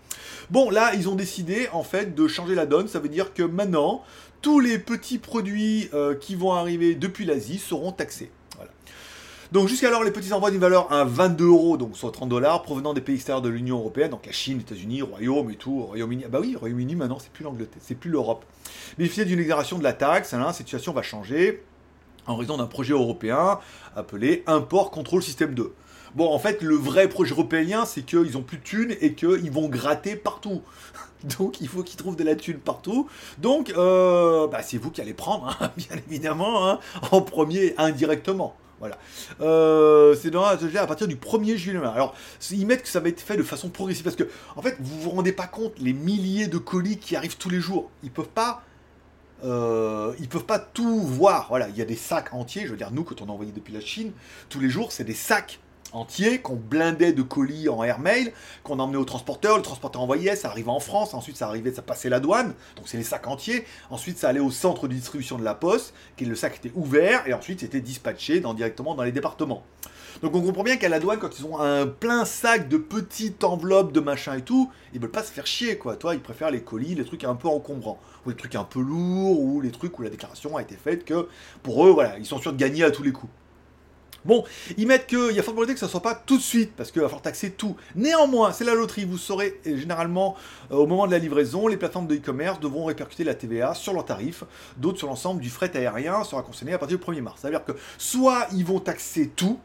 Bon, 0.50 0.72
là, 0.72 0.96
ils 0.96 1.08
ont 1.08 1.14
décidé 1.14 1.70
en 1.72 1.84
fait 1.84 2.16
de 2.16 2.28
changer 2.28 2.56
la 2.56 2.66
donne, 2.66 2.88
ça 2.88 2.98
veut 3.00 3.10
dire 3.10 3.32
que 3.32 3.44
maintenant, 3.44 4.04
tous 4.42 4.60
les 4.60 4.80
petits 4.80 5.20
produits 5.20 5.88
euh, 5.94 6.16
qui 6.16 6.34
vont 6.34 6.54
arriver 6.54 6.96
depuis 6.96 7.26
l'Asie 7.26 7.60
seront 7.60 7.92
taxés. 7.92 8.32
Donc 9.52 9.68
jusqu'alors, 9.68 10.04
les 10.04 10.12
petits 10.12 10.34
envois 10.34 10.50
d'une 10.50 10.60
valeur 10.60 10.92
à 10.92 11.04
22 11.06 11.46
euros, 11.46 11.78
donc 11.78 11.96
soit 11.96 12.12
30 12.12 12.30
dollars, 12.30 12.64
provenant 12.64 12.94
des 12.94 13.02
pays 13.02 13.16
extérieurs 13.16 13.42
de 13.42 13.50
l'Union 13.50 13.78
Européenne, 13.78 14.10
donc 14.10 14.26
la 14.26 14.32
Chine, 14.32 14.60
États-Unis, 14.60 15.04
Royaume 15.04 15.52
et 15.52 15.56
tout, 15.56 15.84
Royaume-Uni. 15.84 16.24
Ah 16.26 16.30
bah 16.30 16.40
oui, 16.42 16.56
Royaume-Uni 16.56 16.96
maintenant, 16.96 17.20
c'est 17.20 17.32
plus 17.32 17.44
l'Angleterre, 17.44 17.82
c'est 17.82 17.96
plus 17.96 18.10
l'Europe. 18.10 18.46
Bénéficier 18.98 19.26
d'une 19.26 19.40
exonération 19.40 19.78
de 19.78 19.84
la 19.84 19.94
taxe, 19.94 20.34
hein, 20.34 20.52
cette 20.52 20.66
situation 20.66 20.94
va 20.94 21.04
changer 21.04 21.64
en 22.28 22.36
raison 22.36 22.58
d'un 22.58 22.66
projet 22.66 22.94
européen 22.94 23.60
appelé 23.96 24.44
Import 24.48 24.90
Control 24.90 25.22
System 25.22 25.54
2. 25.54 25.74
Bon, 26.16 26.34
en 26.34 26.40
fait, 26.40 26.62
le 26.62 26.76
vrai 26.76 27.10
projet 27.10 27.34
européen, 27.34 27.86
c'est 27.86 28.04
qu'ils 28.04 28.38
ont 28.38 28.42
plus 28.42 28.58
de 28.58 28.64
thunes 28.64 28.96
et 29.02 29.14
qu'ils 29.14 29.52
vont 29.52 29.68
gratter 29.68 30.16
partout. 30.16 30.62
Donc, 31.38 31.60
il 31.60 31.68
faut 31.68 31.84
qu'ils 31.84 31.98
trouvent 31.98 32.16
de 32.16 32.24
la 32.24 32.36
thune 32.36 32.58
partout. 32.58 33.10
Donc, 33.38 33.74
euh, 33.76 34.48
bah, 34.48 34.62
c'est 34.62 34.78
vous 34.78 34.92
qui 34.92 35.02
allez 35.02 35.14
prendre, 35.14 35.58
hein, 35.60 35.72
bien 35.78 35.98
évidemment, 36.08 36.70
hein, 36.70 36.80
en 37.12 37.22
premier, 37.22 37.76
indirectement. 37.78 38.56
Voilà. 38.80 38.98
Euh, 39.42 40.16
c'est 40.16 40.32
dans 40.32 40.42
la 40.42 40.82
à 40.82 40.88
partir 40.88 41.08
du 41.08 41.16
1er 41.16 41.56
juillet. 41.56 41.78
Alors, 41.78 42.16
ils 42.52 42.66
mettent 42.66 42.84
que 42.84 42.90
ça 42.90 43.00
va 43.00 43.10
être 43.10 43.22
fait 43.22 43.38
de 43.38 43.44
façon 43.44 43.70
progressive 43.70 44.04
parce 44.04 44.16
que, 44.16 44.28
en 44.56 44.62
fait, 44.62 44.76
vous 44.80 45.00
vous 45.02 45.10
rendez 45.10 45.32
pas 45.32 45.48
compte 45.48 45.80
les 45.80 45.94
milliers 45.94 46.48
de 46.48 46.58
colis 46.58 46.98
qui 46.98 47.16
arrivent 47.16 47.38
tous 47.38 47.50
les 47.50 47.60
jours. 47.60 47.90
Ils 48.04 48.12
peuvent 48.12 48.28
pas 48.28 48.64
euh, 49.44 50.14
ils 50.20 50.30
peuvent 50.30 50.46
pas 50.46 50.60
tout 50.60 51.02
voir. 51.02 51.48
Voilà, 51.50 51.70
il 51.70 51.78
y 51.78 51.82
a 51.82 51.86
des 51.86 51.96
sacs 51.96 52.34
entiers. 52.34 52.66
Je 52.66 52.72
veux 52.72 52.78
dire, 52.78 52.92
nous, 52.92 53.04
quand 53.04 53.22
on 53.22 53.26
a 53.28 53.32
envoyé 53.32 53.52
depuis 53.52 53.74
la 53.74 53.82
Chine, 53.82 54.12
tous 54.50 54.60
les 54.60 54.70
jours, 54.70 54.92
c'est 54.92 55.04
des 55.04 55.14
sacs 55.14 55.60
entiers 55.96 56.40
qu'on 56.40 56.56
blindait 56.56 57.14
de 57.14 57.22
colis 57.22 57.70
en 57.70 57.84
airmail, 57.84 58.34
qu'on 58.64 58.80
emmenait 58.80 58.98
au 58.98 59.06
transporteur. 59.06 59.58
Le 59.58 59.64
transporteur 59.64 60.02
envoyait, 60.02 60.36
ça 60.36 60.50
arrivait 60.50 60.70
en 60.70 60.80
France. 60.80 61.14
Ensuite, 61.14 61.38
ça 61.38 61.48
arrivait, 61.48 61.74
ça 61.74 61.82
passait 61.82 62.10
la 62.10 62.20
douane. 62.20 62.54
Donc, 62.76 62.88
c'est 62.88 62.98
les 62.98 63.04
sacs 63.04 63.28
entiers. 63.28 63.66
Ensuite, 63.90 64.18
ça 64.18 64.30
allait 64.30 64.40
au 64.40 64.52
centre 64.52 64.88
de 64.88 64.94
distribution 64.94 65.38
de 65.38 65.44
la 65.44 65.56
poste, 65.56 65.94
qui 66.18 66.26
le 66.26 66.36
sac 66.36 66.58
était 66.58 66.72
ouvert, 66.76 67.28
et 67.28 67.34
ensuite, 67.34 67.62
c'était 67.62 67.82
dispatché 67.82 68.42
directement 68.56 68.96
dans 68.96 69.04
les 69.04 69.12
départements. 69.12 69.64
Donc 70.22 70.34
on 70.34 70.42
comprend 70.42 70.64
bien 70.64 70.78
qu'à 70.78 70.88
la 70.88 71.00
douane, 71.00 71.20
quand 71.20 71.40
ils 71.40 71.46
ont 71.46 71.60
un 71.60 71.88
plein 71.88 72.24
sac 72.24 72.70
de 72.70 72.78
petites 72.78 73.44
enveloppes 73.44 73.92
de 73.92 74.00
machin 74.00 74.36
et 74.38 74.42
tout, 74.42 74.72
ils 74.94 75.00
veulent 75.02 75.12
pas 75.12 75.24
se 75.24 75.32
faire 75.32 75.46
chier, 75.46 75.78
quoi. 75.78 75.98
Toi, 75.98 76.14
ils 76.14 76.22
préfèrent 76.22 76.52
les 76.52 76.62
colis, 76.62 76.96
les 76.96 77.04
trucs 77.04 77.26
un 77.26 77.36
peu 77.36 77.50
encombrants, 77.50 78.00
ou 78.26 78.30
les 78.30 78.36
trucs 78.36 78.56
un 78.56 78.64
peu 78.64 78.80
lourds, 78.80 79.40
ou 79.42 79.60
les 79.60 79.72
trucs 79.72 79.98
où 80.00 80.04
la 80.04 80.10
déclaration 80.10 80.56
a 80.56 80.62
été 80.62 80.76
faite 80.76 81.04
que, 81.04 81.28
pour 81.64 81.86
eux, 81.86 81.92
voilà, 81.92 82.18
ils 82.18 82.26
sont 82.26 82.40
sûrs 82.40 82.54
de 82.54 82.58
gagner 82.58 82.84
à 82.84 82.92
tous 82.92 83.04
les 83.04 83.12
coups. 83.12 83.32
Bon, 84.26 84.44
ils 84.78 84.88
mettent 84.88 85.06
qu'il 85.06 85.32
y 85.32 85.40
a 85.40 85.44
forte 85.44 85.56
probabilité 85.56 85.76
que 85.76 85.80
ça 85.80 85.86
ne 85.86 85.92
soit 85.92 86.02
pas 86.02 86.16
tout 86.16 86.38
de 86.38 86.42
suite, 86.42 86.74
parce 86.76 86.92
qu'il 86.92 87.02
va 87.02 87.08
falloir 87.08 87.22
taxer 87.22 87.52
tout. 87.52 87.76
Néanmoins, 87.96 88.52
c'est 88.52 88.64
la 88.64 88.74
loterie, 88.74 89.06
vous 89.06 89.20
saurez, 89.20 89.60
généralement, 89.64 90.36
euh, 90.72 90.76
au 90.76 90.88
moment 90.88 91.06
de 91.06 91.12
la 91.12 91.20
livraison, 91.20 91.68
les 91.68 91.78
plateformes 91.78 92.08
de 92.08 92.16
e-commerce 92.16 92.60
devront 92.60 92.86
répercuter 92.86 93.24
la 93.24 93.36
TVA 93.36 93.76
sur 93.76 93.94
leurs 93.94 94.06
tarifs, 94.06 94.44
d'autres 94.78 94.98
sur 94.98 95.08
l'ensemble 95.08 95.42
du 95.42 95.50
fret 95.50 95.76
aérien 95.78 96.24
sera 96.24 96.42
concerné 96.42 96.74
à 96.74 96.80
partir 96.80 96.98
du 96.98 97.04
1er 97.04 97.22
mars. 97.22 97.42
Ça 97.42 97.50
veut 97.50 97.54
dire 97.54 97.64
que 97.64 97.74
soit 98.00 98.48
ils 98.54 98.66
vont 98.66 98.80
taxer 98.80 99.30
tout, 99.30 99.60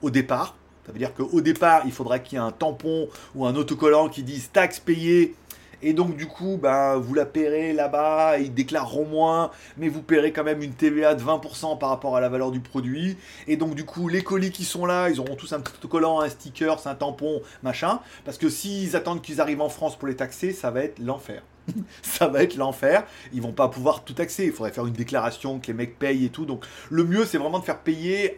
au 0.00 0.10
départ. 0.10 0.54
Ça 0.86 0.92
veut 0.92 0.98
dire 0.98 1.14
qu'au 1.14 1.40
départ, 1.40 1.82
il 1.86 1.92
faudra 1.92 2.18
qu'il 2.18 2.38
y 2.38 2.40
ait 2.40 2.44
un 2.44 2.52
tampon 2.52 3.08
ou 3.34 3.46
un 3.46 3.56
autocollant 3.56 4.10
qui 4.10 4.22
dise 4.22 4.50
taxe 4.52 4.78
payée. 4.78 5.34
Et 5.82 5.92
donc, 5.92 6.16
du 6.16 6.26
coup, 6.26 6.58
ben, 6.60 6.96
vous 6.96 7.14
la 7.14 7.26
paierez 7.26 7.72
là-bas, 7.72 8.38
ils 8.38 8.52
déclareront 8.52 9.06
moins, 9.06 9.50
mais 9.76 9.88
vous 9.88 10.02
paierez 10.02 10.32
quand 10.32 10.44
même 10.44 10.62
une 10.62 10.72
TVA 10.72 11.14
de 11.14 11.22
20% 11.22 11.78
par 11.78 11.88
rapport 11.88 12.16
à 12.16 12.20
la 12.20 12.28
valeur 12.28 12.50
du 12.50 12.60
produit. 12.60 13.16
Et 13.46 13.56
donc, 13.56 13.74
du 13.74 13.84
coup, 13.84 14.08
les 14.08 14.22
colis 14.22 14.50
qui 14.50 14.64
sont 14.64 14.86
là, 14.86 15.08
ils 15.10 15.20
auront 15.20 15.36
tous 15.36 15.52
un 15.52 15.60
petit 15.60 15.74
autocollant, 15.78 16.20
un 16.20 16.28
sticker, 16.28 16.86
un 16.86 16.94
tampon, 16.94 17.42
machin. 17.62 18.00
Parce 18.24 18.38
que 18.38 18.48
s'ils 18.48 18.96
attendent 18.96 19.22
qu'ils 19.22 19.40
arrivent 19.40 19.60
en 19.60 19.68
France 19.68 19.96
pour 19.96 20.08
les 20.08 20.16
taxer, 20.16 20.52
ça 20.52 20.70
va 20.70 20.82
être 20.84 20.98
l'enfer. 20.98 21.42
ça 22.02 22.28
va 22.28 22.42
être 22.42 22.56
l'enfer. 22.56 23.04
Ils 23.32 23.42
vont 23.42 23.52
pas 23.52 23.68
pouvoir 23.68 24.04
tout 24.04 24.14
taxer. 24.14 24.44
Il 24.46 24.52
faudrait 24.52 24.72
faire 24.72 24.86
une 24.86 24.92
déclaration 24.94 25.58
que 25.58 25.68
les 25.68 25.74
mecs 25.74 25.98
payent 25.98 26.26
et 26.26 26.30
tout. 26.30 26.46
Donc, 26.46 26.64
le 26.90 27.04
mieux, 27.04 27.24
c'est 27.24 27.38
vraiment 27.38 27.58
de 27.58 27.64
faire 27.64 27.80
payer 27.80 28.36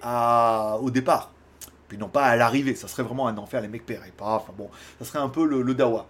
au 0.81 0.90
départ 0.90 1.33
puis 1.88 1.99
non 1.99 2.09
pas 2.09 2.25
à 2.25 2.35
l'arrivée, 2.35 2.75
ça 2.75 2.88
serait 2.88 3.05
vraiment 3.05 3.29
un 3.29 3.38
enfer, 3.38 3.61
les 3.61 3.68
mecs 3.68 3.87
paieraient 3.87 4.11
pas, 4.11 4.35
enfin 4.35 4.53
bon, 4.59 4.68
ça 4.99 5.05
serait 5.05 5.20
un 5.20 5.29
peu 5.29 5.46
le 5.46 5.72
dawa. 5.72 6.09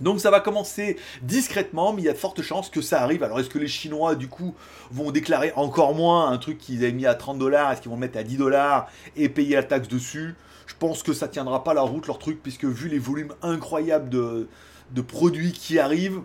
Donc 0.00 0.20
ça 0.20 0.30
va 0.30 0.40
commencer 0.40 0.96
discrètement, 1.22 1.92
mais 1.92 2.02
il 2.02 2.04
y 2.04 2.08
a 2.08 2.12
de 2.12 2.18
fortes 2.18 2.42
chances 2.42 2.68
que 2.68 2.80
ça 2.80 3.02
arrive. 3.02 3.22
Alors 3.22 3.40
est-ce 3.40 3.48
que 3.48 3.58
les 3.58 3.68
Chinois, 3.68 4.14
du 4.14 4.28
coup, 4.28 4.54
vont 4.90 5.10
déclarer 5.10 5.52
encore 5.56 5.94
moins 5.94 6.30
un 6.30 6.38
truc 6.38 6.58
qu'ils 6.58 6.84
avaient 6.84 6.92
mis 6.92 7.06
à 7.06 7.14
30 7.14 7.38
dollars, 7.38 7.72
est-ce 7.72 7.80
qu'ils 7.80 7.90
vont 7.90 7.96
mettre 7.96 8.18
à 8.18 8.22
10 8.22 8.36
dollars 8.36 8.88
et 9.16 9.28
payer 9.28 9.56
la 9.56 9.62
taxe 9.62 9.88
dessus? 9.88 10.34
Je 10.66 10.74
pense 10.78 11.02
que 11.02 11.12
ça 11.12 11.28
tiendra 11.28 11.64
pas 11.64 11.74
la 11.74 11.82
route, 11.82 12.06
leur 12.06 12.18
truc, 12.18 12.42
puisque 12.42 12.64
vu 12.64 12.88
les 12.88 12.98
volumes 12.98 13.32
incroyables 13.42 14.08
de, 14.08 14.48
de 14.90 15.00
produits 15.00 15.52
qui 15.52 15.78
arrivent, 15.78 16.20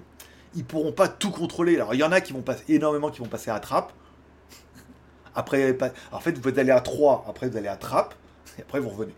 ils 0.55 0.65
pourront 0.65 0.91
pas 0.91 1.07
tout 1.07 1.31
contrôler. 1.31 1.75
Alors 1.75 1.93
il 1.93 1.99
y 1.99 2.03
en 2.03 2.11
a 2.11 2.21
qui 2.21 2.33
vont 2.33 2.41
passer, 2.41 2.63
énormément 2.67 3.09
qui 3.09 3.19
vont 3.19 3.27
passer 3.27 3.51
à 3.51 3.59
trappe. 3.59 3.93
Après, 5.33 5.77
en 6.11 6.19
fait, 6.19 6.37
vous 6.37 6.59
allez 6.59 6.71
à 6.71 6.81
3, 6.81 7.25
après 7.29 7.47
vous 7.47 7.55
allez 7.55 7.69
à 7.69 7.77
trappe. 7.77 8.15
Après, 8.61 8.79
vous 8.79 8.89
revenez. 8.89 9.13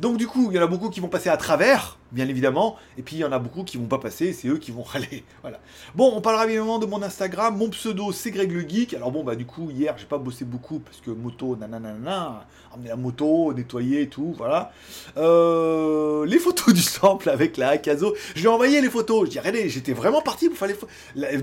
Donc, 0.00 0.16
du 0.16 0.26
coup, 0.26 0.48
il 0.50 0.56
y 0.56 0.58
en 0.58 0.62
a 0.62 0.66
beaucoup 0.66 0.90
qui 0.90 1.00
vont 1.00 1.08
passer 1.08 1.28
à 1.28 1.36
travers, 1.36 1.98
bien 2.12 2.28
évidemment. 2.28 2.76
Et 2.98 3.02
puis, 3.02 3.16
il 3.16 3.20
y 3.20 3.24
en 3.24 3.32
a 3.32 3.38
beaucoup 3.38 3.64
qui 3.64 3.76
vont 3.76 3.86
pas 3.86 3.98
passer. 3.98 4.32
C'est 4.32 4.48
eux 4.48 4.58
qui 4.58 4.70
vont 4.70 4.82
râler. 4.84 5.24
Voilà. 5.42 5.60
Bon, 5.94 6.12
on 6.14 6.20
parlera 6.20 6.46
évidemment 6.46 6.78
de 6.78 6.86
mon 6.86 7.02
Instagram. 7.02 7.56
Mon 7.56 7.68
pseudo, 7.70 8.12
c'est 8.12 8.30
Greg 8.30 8.52
le 8.52 8.68
Geek. 8.68 8.94
Alors, 8.94 9.10
bon, 9.10 9.24
bah, 9.24 9.36
du 9.36 9.46
coup, 9.46 9.70
hier, 9.70 9.94
j'ai 9.98 10.06
pas 10.06 10.18
bossé 10.18 10.44
beaucoup 10.44 10.78
parce 10.78 11.00
que 11.00 11.10
moto, 11.10 11.56
nanana, 11.56 12.46
emmener 12.74 12.88
la 12.88 12.96
moto, 12.96 13.52
nettoyer 13.52 14.02
et 14.02 14.08
tout. 14.08 14.34
Voilà. 14.36 14.72
Euh, 15.16 16.26
les 16.26 16.38
photos 16.38 16.74
du 16.74 16.82
sample 16.82 17.30
avec 17.30 17.56
la 17.56 17.70
Akazo. 17.70 18.14
Je 18.34 18.40
lui 18.40 18.46
ai 18.46 18.50
envoyé 18.50 18.80
les 18.80 18.90
photos. 18.90 19.26
Je 19.26 19.30
dis, 19.30 19.38
regardez, 19.38 19.68
j'étais 19.68 19.92
vraiment 19.92 20.22
parti 20.22 20.48
pour 20.48 20.58
faire 20.58 20.68
les 20.68 20.74
photos. 20.74 20.94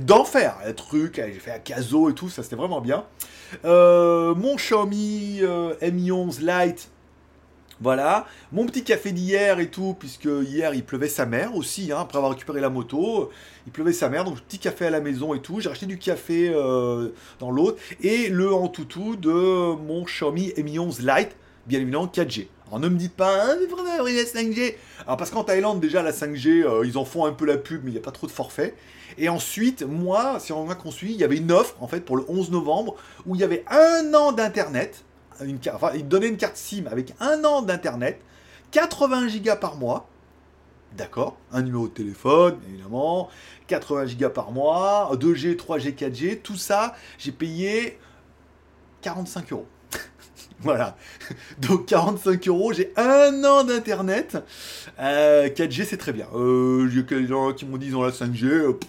D'enfer. 0.02 0.58
Le 0.66 0.74
truc, 0.74 1.16
j'ai 1.16 1.40
fait 1.40 1.52
Akazo 1.52 2.10
et 2.10 2.14
tout. 2.14 2.30
Ça, 2.30 2.44
c'était 2.44 2.56
vraiment 2.56 2.82
bien. 2.82 3.06
Euh, 3.66 4.34
mon 4.36 4.56
Xiaomi 4.56 5.40
euh, 5.42 5.74
Mi 5.92 6.12
11 6.12 6.42
Lite 6.42 6.90
voilà, 7.82 8.28
mon 8.52 8.68
petit 8.68 8.84
café 8.84 9.12
d'hier 9.12 9.60
et 9.60 9.68
tout, 9.68 9.96
puisque 9.98 10.30
hier 10.44 10.76
il 10.76 10.84
pleuvait 10.84 11.08
sa 11.08 11.26
mère 11.26 11.56
aussi, 11.56 11.92
hein, 11.92 11.98
après 12.02 12.18
avoir 12.20 12.32
récupéré 12.32 12.62
la 12.62 12.70
moto, 12.70 13.32
il 13.66 13.72
pleuvait 13.72 13.92
sa 13.92 14.08
mère, 14.08 14.24
donc 14.24 14.40
petit 14.42 14.60
café 14.60 14.86
à 14.86 14.92
la 14.92 15.02
maison 15.02 15.34
et 15.34 15.42
tout. 15.42 15.60
J'ai 15.60 15.70
acheté 15.72 15.88
du 15.88 15.98
café 15.98 16.52
euh, 16.54 17.10
dans 17.40 17.50
l'autre 17.50 17.82
et 18.02 18.30
le 18.30 18.54
en 18.54 18.68
toutou 18.68 19.16
de 19.16 19.32
mon 19.32 20.04
Xiaomi 20.04 20.54
Mi 20.64 20.78
11 20.78 21.00
Lite, 21.00 21.36
bien 21.66 21.80
évidemment 21.80 22.06
4G. 22.06 22.48
Alors 22.68 22.80
ne 22.80 22.88
me 22.88 22.98
dites 22.98 23.16
pas, 23.16 23.48
ah, 23.48 23.56
mais 23.60 23.66
vraiment, 23.66 24.06
il 24.06 24.16
y 24.16 24.20
a 24.20 24.24
5G. 24.26 24.76
Alors 25.06 25.18
parce 25.18 25.32
qu'en 25.32 25.44
Thaïlande 25.44 25.80
déjà 25.80 26.04
la 26.04 26.12
5G, 26.12 26.64
euh, 26.64 26.86
ils 26.86 27.00
en 27.00 27.04
font 27.04 27.26
un 27.26 27.34
peu 27.34 27.46
la 27.46 27.58
pub, 27.58 27.82
mais 27.84 27.90
il 27.90 27.94
n'y 27.94 28.00
a 28.00 28.04
pas 28.04 28.12
trop 28.12 28.28
de 28.28 28.32
forfaits. 28.32 28.76
Et 29.18 29.28
ensuite, 29.28 29.82
moi, 29.82 30.38
si 30.40 30.54
on 30.54 30.70
a 30.70 30.76
qu'on 30.76 30.92
suit, 30.92 31.14
il 31.14 31.20
y 31.20 31.24
avait 31.24 31.38
une 31.38 31.52
offre 31.52 31.76
en 31.80 31.88
fait 31.88 32.02
pour 32.02 32.16
le 32.16 32.26
11 32.30 32.52
novembre 32.52 32.96
où 33.26 33.34
il 33.34 33.42
y 33.42 33.44
avait 33.44 33.66
un 33.72 34.14
an 34.14 34.34
d'internet 34.34 35.04
une, 35.46 35.60
enfin, 35.74 35.92
donnait 36.04 36.28
une 36.28 36.38
carte 36.38 36.58
SIM 36.58 36.86
avec 36.90 37.14
un 37.20 37.44
an 37.44 37.62
d'internet, 37.62 38.20
80 38.72 39.28
gigas 39.28 39.56
par 39.56 39.76
mois, 39.76 40.08
d'accord, 40.98 41.38
un 41.52 41.62
numéro 41.62 41.88
de 41.88 41.94
téléphone, 41.94 42.60
évidemment, 42.68 43.30
80 43.68 44.06
gigas 44.08 44.30
par 44.30 44.52
mois, 44.52 45.12
2G, 45.14 45.56
3G, 45.56 45.96
4G, 45.96 46.42
tout 46.42 46.58
ça, 46.58 46.96
j'ai 47.18 47.32
payé 47.32 48.00
45 49.02 49.52
euros. 49.52 49.68
Voilà. 50.64 50.96
Donc 51.58 51.88
45 51.88 52.48
euros, 52.48 52.72
j'ai 52.72 52.94
un 52.96 53.44
an 53.44 53.64
d'internet. 53.64 54.38
4G, 55.00 55.82
euh, 55.82 55.86
c'est 55.88 55.98
très 55.98 56.14
bien. 56.14 56.28
Euh, 56.36 56.88
il 56.92 57.00
y 57.00 57.34
a 57.34 57.54
qui 57.54 57.66
m'ont 57.66 57.78
dit 57.78 57.88
ils 57.88 57.96
ont 57.96 58.04
la 58.04 58.12
5G. 58.12 58.46
Euh, 58.46 58.80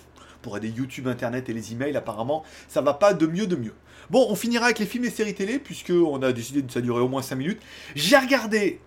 pour 0.42 0.58
des 0.60 0.68
YouTube, 0.68 1.08
Internet 1.08 1.48
et 1.48 1.52
les 1.52 1.72
emails, 1.72 1.96
apparemment, 1.96 2.44
ça 2.68 2.80
va 2.80 2.94
pas 2.94 3.14
de 3.14 3.26
mieux 3.26 3.46
de 3.46 3.56
mieux. 3.56 3.74
Bon, 4.10 4.26
on 4.28 4.34
finira 4.34 4.66
avec 4.66 4.78
les 4.78 4.86
films 4.86 5.04
et 5.04 5.10
séries 5.10 5.34
télé, 5.34 5.58
puisqu'on 5.58 6.20
a 6.22 6.32
décidé 6.32 6.62
que 6.62 6.72
ça 6.72 6.80
durer 6.80 7.00
au 7.00 7.08
moins 7.08 7.22
5 7.22 7.36
minutes. 7.36 7.60
J'ai 7.94 8.18
regardé 8.18 8.80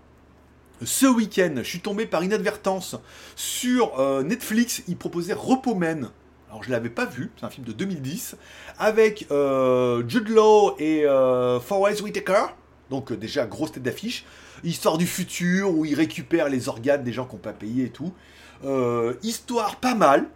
ce 0.84 1.06
week-end, 1.06 1.54
je 1.58 1.64
suis 1.64 1.80
tombé 1.80 2.06
par 2.06 2.24
inadvertance 2.24 2.98
sur 3.36 4.00
euh, 4.00 4.24
Netflix, 4.24 4.84
il 4.88 4.98
proposait 4.98 5.34
Repos 5.34 5.74
Men. 5.74 6.10
Alors 6.56 6.64
je 6.64 6.72
l'avais 6.72 6.90
pas 6.90 7.06
vu, 7.06 7.32
c'est 7.38 7.46
un 7.46 7.50
film 7.50 7.68
de 7.68 7.74
2010, 7.74 8.38
avec 8.80 9.28
euh, 9.30 10.08
Jude 10.08 10.30
Law 10.30 10.74
et 10.80 11.06
euh, 11.06 11.60
Forrest 11.60 12.02
Whitaker. 12.02 12.46
Donc 12.90 13.12
euh, 13.12 13.18
déjà 13.18 13.46
grosse 13.46 13.74
tête 13.74 13.84
d'affiche. 13.84 14.24
Histoire 14.64 14.98
du 14.98 15.06
futur 15.06 15.72
où 15.72 15.84
il 15.84 15.96
récupère 15.96 16.48
les 16.48 16.70
organes 16.70 17.04
des 17.04 17.12
gens 17.12 17.26
qui 17.26 17.36
n'ont 17.36 17.42
pas 17.42 17.52
payé 17.52 17.86
et 17.86 17.90
tout. 17.90 18.14
histoire 19.22 19.76
pas 19.82 19.96
mal, 19.96 20.30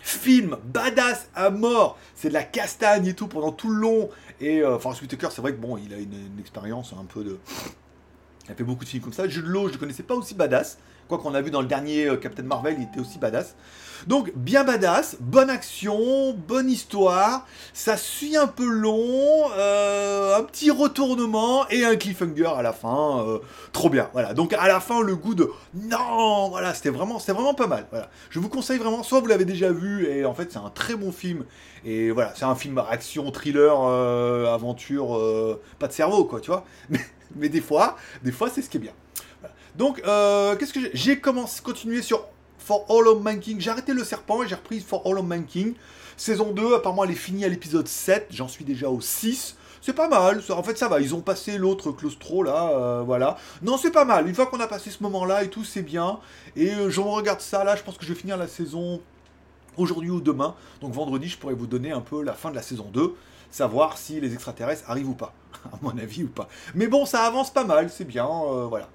film 0.00 0.56
badass 0.64 1.28
à 1.34 1.50
mort, 1.50 1.98
c'est 2.14 2.28
de 2.28 2.34
la 2.34 2.42
castagne 2.42 3.06
et 3.06 3.14
tout 3.14 3.28
pendant 3.28 3.52
tout 3.52 3.70
le 3.70 3.80
long. 3.80 4.10
Et 4.40 4.62
euh, 4.62 4.78
Forrest 4.78 5.02
Whitaker, 5.02 5.28
c'est 5.30 5.42
vrai 5.42 5.52
que 5.52 5.60
bon, 5.60 5.76
il 5.76 5.92
a 5.92 5.98
une, 5.98 6.38
expérience 6.38 6.94
un 6.98 7.04
peu 7.04 7.22
de. 7.22 7.38
Il 8.46 8.52
a 8.52 8.54
fait 8.54 8.64
beaucoup 8.64 8.84
de 8.84 8.88
films 8.88 9.02
comme 9.02 9.12
ça. 9.12 9.28
Jude 9.28 9.46
Law, 9.46 9.68
je 9.68 9.74
ne 9.74 9.78
connaissais 9.78 10.02
pas 10.02 10.14
aussi 10.14 10.34
badass. 10.34 10.78
Quoi 11.08 11.18
qu'on 11.18 11.34
a 11.34 11.42
vu 11.42 11.50
dans 11.50 11.60
le 11.60 11.66
dernier 11.66 12.06
euh, 12.06 12.16
Captain 12.16 12.42
Marvel, 12.42 12.76
il 12.78 12.84
était 12.84 13.00
aussi 13.00 13.18
badass. 13.18 13.54
Donc 14.06 14.32
bien 14.34 14.64
badass, 14.64 15.16
bonne 15.20 15.50
action, 15.50 16.32
bonne 16.32 16.70
histoire, 16.70 17.46
ça 17.72 17.96
suit 17.96 18.36
un 18.36 18.46
peu 18.46 18.66
long, 18.66 19.50
euh, 19.56 20.38
un 20.38 20.42
petit 20.42 20.70
retournement 20.70 21.68
et 21.68 21.84
un 21.84 21.96
cliffhanger 21.96 22.52
à 22.56 22.62
la 22.62 22.72
fin, 22.72 23.24
euh, 23.26 23.38
trop 23.72 23.90
bien. 23.90 24.08
Voilà. 24.12 24.34
Donc 24.34 24.52
à 24.52 24.68
la 24.68 24.80
fin 24.80 25.02
le 25.02 25.16
goût 25.16 25.34
de 25.34 25.50
non, 25.74 26.48
voilà, 26.48 26.74
c'était 26.74 26.90
vraiment, 26.90 27.18
vraiment 27.18 27.54
pas 27.54 27.66
mal. 27.66 27.86
Voilà. 27.90 28.10
Je 28.30 28.38
vous 28.38 28.48
conseille 28.48 28.78
vraiment, 28.78 29.02
soit 29.02 29.20
vous 29.20 29.26
l'avez 29.26 29.44
déjà 29.44 29.72
vu 29.72 30.06
et 30.06 30.24
en 30.24 30.34
fait 30.34 30.52
c'est 30.52 30.58
un 30.58 30.70
très 30.70 30.94
bon 30.94 31.12
film 31.12 31.44
et 31.84 32.10
voilà, 32.10 32.32
c'est 32.34 32.44
un 32.44 32.54
film 32.54 32.82
action, 32.90 33.30
thriller, 33.30 33.80
aventure, 34.48 35.18
pas 35.78 35.88
de 35.88 35.92
cerveau 35.92 36.24
quoi, 36.24 36.40
tu 36.40 36.50
vois. 36.50 36.64
Mais, 37.36 37.48
des 37.48 37.60
fois, 37.60 37.96
des 38.24 38.32
fois 38.32 38.50
c'est 38.50 38.60
ce 38.62 38.68
qui 38.68 38.78
est 38.78 38.80
bien. 38.80 38.92
Donc, 39.76 40.02
euh, 40.06 40.56
qu'est-ce 40.56 40.72
que 40.72 40.80
j'ai 40.80 40.90
J'ai 40.94 41.18
commencé, 41.18 41.62
continué 41.62 42.02
sur 42.02 42.26
For 42.70 42.86
All 42.88 43.08
of 43.08 43.20
Manking. 43.20 43.58
J'ai 43.58 43.70
arrêté 43.70 43.92
le 43.92 44.04
serpent 44.04 44.44
et 44.44 44.48
j'ai 44.48 44.54
repris 44.54 44.78
For 44.78 45.04
All 45.04 45.18
of 45.18 45.24
Manking. 45.24 45.74
Saison 46.16 46.52
2, 46.52 46.76
apparemment 46.76 47.02
elle 47.02 47.10
est 47.10 47.16
finie 47.16 47.44
à 47.44 47.48
l'épisode 47.48 47.88
7. 47.88 48.28
J'en 48.30 48.46
suis 48.46 48.64
déjà 48.64 48.88
au 48.88 49.00
6. 49.00 49.56
C'est 49.82 49.92
pas 49.92 50.08
mal, 50.08 50.40
en 50.50 50.62
fait 50.62 50.78
ça 50.78 50.86
va, 50.86 51.00
ils 51.00 51.12
ont 51.12 51.20
passé 51.20 51.58
l'autre 51.58 51.90
claustro 51.90 52.44
là, 52.44 52.70
euh, 52.70 53.02
voilà. 53.04 53.38
Non 53.62 53.76
c'est 53.76 53.90
pas 53.90 54.04
mal, 54.04 54.28
une 54.28 54.36
fois 54.36 54.46
qu'on 54.46 54.60
a 54.60 54.68
passé 54.68 54.90
ce 54.90 55.02
moment 55.02 55.24
là 55.24 55.42
et 55.42 55.48
tout, 55.48 55.64
c'est 55.64 55.82
bien. 55.82 56.20
Et 56.54 56.72
euh, 56.72 56.90
je 56.90 57.00
regarde 57.00 57.40
ça 57.40 57.64
là, 57.64 57.74
je 57.74 57.82
pense 57.82 57.98
que 57.98 58.04
je 58.04 58.12
vais 58.12 58.20
finir 58.20 58.36
la 58.36 58.46
saison 58.46 59.00
aujourd'hui 59.76 60.10
ou 60.10 60.20
demain. 60.20 60.54
Donc 60.80 60.92
vendredi 60.92 61.26
je 61.26 61.38
pourrais 61.38 61.54
vous 61.54 61.66
donner 61.66 61.90
un 61.90 62.02
peu 62.02 62.22
la 62.22 62.34
fin 62.34 62.50
de 62.50 62.54
la 62.54 62.62
saison 62.62 62.86
2, 62.92 63.16
savoir 63.50 63.98
si 63.98 64.20
les 64.20 64.32
extraterrestres 64.32 64.88
arrivent 64.88 65.08
ou 65.08 65.14
pas, 65.14 65.34
à 65.72 65.76
mon 65.82 65.98
avis 65.98 66.22
ou 66.22 66.28
pas. 66.28 66.48
Mais 66.76 66.86
bon 66.86 67.04
ça 67.04 67.24
avance 67.24 67.52
pas 67.52 67.64
mal, 67.64 67.90
c'est 67.90 68.06
bien, 68.06 68.28
voilà. 68.68 68.86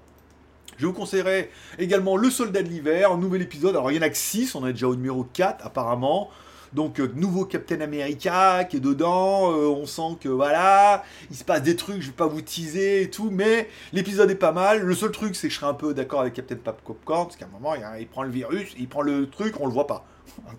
Je 0.78 0.86
vous 0.86 0.92
conseillerais 0.92 1.50
également 1.78 2.16
Le 2.16 2.28
Soldat 2.28 2.62
de 2.62 2.68
l'hiver, 2.68 3.16
nouvel 3.16 3.40
épisode. 3.40 3.76
Alors 3.76 3.90
il 3.90 3.96
y 3.96 3.98
en 3.98 4.02
a 4.02 4.10
que 4.10 4.16
6, 4.16 4.54
on 4.54 4.66
est 4.66 4.72
déjà 4.72 4.88
au 4.88 4.94
numéro 4.94 5.24
4 5.24 5.64
apparemment. 5.64 6.30
Donc 6.74 7.00
euh, 7.00 7.10
nouveau 7.14 7.46
Captain 7.46 7.80
America 7.80 8.64
qui 8.64 8.76
est 8.76 8.80
dedans, 8.80 9.52
euh, 9.52 9.68
on 9.68 9.86
sent 9.86 10.18
que 10.20 10.28
voilà, 10.28 11.04
il 11.30 11.36
se 11.36 11.44
passe 11.44 11.62
des 11.62 11.76
trucs, 11.76 12.02
je 12.02 12.08
vais 12.08 12.12
pas 12.12 12.26
vous 12.26 12.42
teaser 12.42 13.02
et 13.02 13.10
tout, 13.10 13.30
mais 13.30 13.70
l'épisode 13.94 14.30
est 14.30 14.34
pas 14.34 14.52
mal. 14.52 14.82
Le 14.82 14.94
seul 14.94 15.12
truc 15.12 15.34
c'est 15.34 15.48
que 15.48 15.54
je 15.54 15.58
serais 15.58 15.70
un 15.70 15.74
peu 15.74 15.94
d'accord 15.94 16.20
avec 16.20 16.34
Captain 16.34 16.56
Popcorn, 16.56 17.26
parce 17.26 17.36
qu'à 17.36 17.46
un 17.46 17.48
moment 17.48 17.74
il, 17.98 18.06
prend 18.06 18.24
le 18.24 18.30
virus, 18.30 18.74
il 18.78 18.88
prend 18.88 19.00
le 19.00 19.30
truc, 19.30 19.54
on 19.60 19.66
le 19.66 19.72
voit 19.72 19.86
pas. 19.86 20.04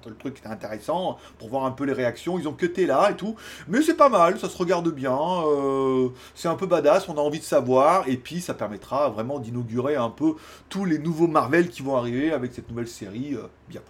Le 0.06 0.16
truc 0.16 0.38
était 0.38 0.48
intéressant 0.48 1.18
pour 1.38 1.50
voir 1.50 1.66
un 1.66 1.72
peu 1.72 1.86
les 1.86 1.94
réactions. 1.94 2.40
Ils 2.40 2.48
ont 2.48 2.54
cuté 2.54 2.86
là 2.86 3.12
et 3.12 3.16
tout. 3.16 3.36
Mais 3.68 3.82
c'est 3.82 3.96
pas 3.96 4.10
mal, 4.10 4.40
ça 4.40 4.50
se 4.50 4.58
regarde 4.58 4.90
bien. 4.94 5.18
Euh, 5.18 6.10
c'est 6.36 6.48
un 6.48 6.56
peu 6.56 6.66
badass, 6.66 7.08
on 7.10 7.18
a 7.18 7.22
envie 7.22 7.40
de 7.40 7.44
savoir. 7.44 8.08
Et 8.08 8.18
puis 8.18 8.42
ça 8.42 8.54
permettra 8.54 9.10
vraiment 9.10 9.40
d'inaugurer 9.40 9.96
un 9.96 10.10
peu 10.10 10.36
tous 10.70 10.86
les 10.86 11.00
nouveaux 11.00 11.28
Marvel 11.28 11.70
qui 11.70 11.82
vont 11.82 11.96
arriver 11.96 12.32
avec 12.32 12.54
cette 12.54 12.70
nouvelle 12.70 12.88
série. 12.88 13.36
Euh, 13.36 13.48
bien. 13.70 13.82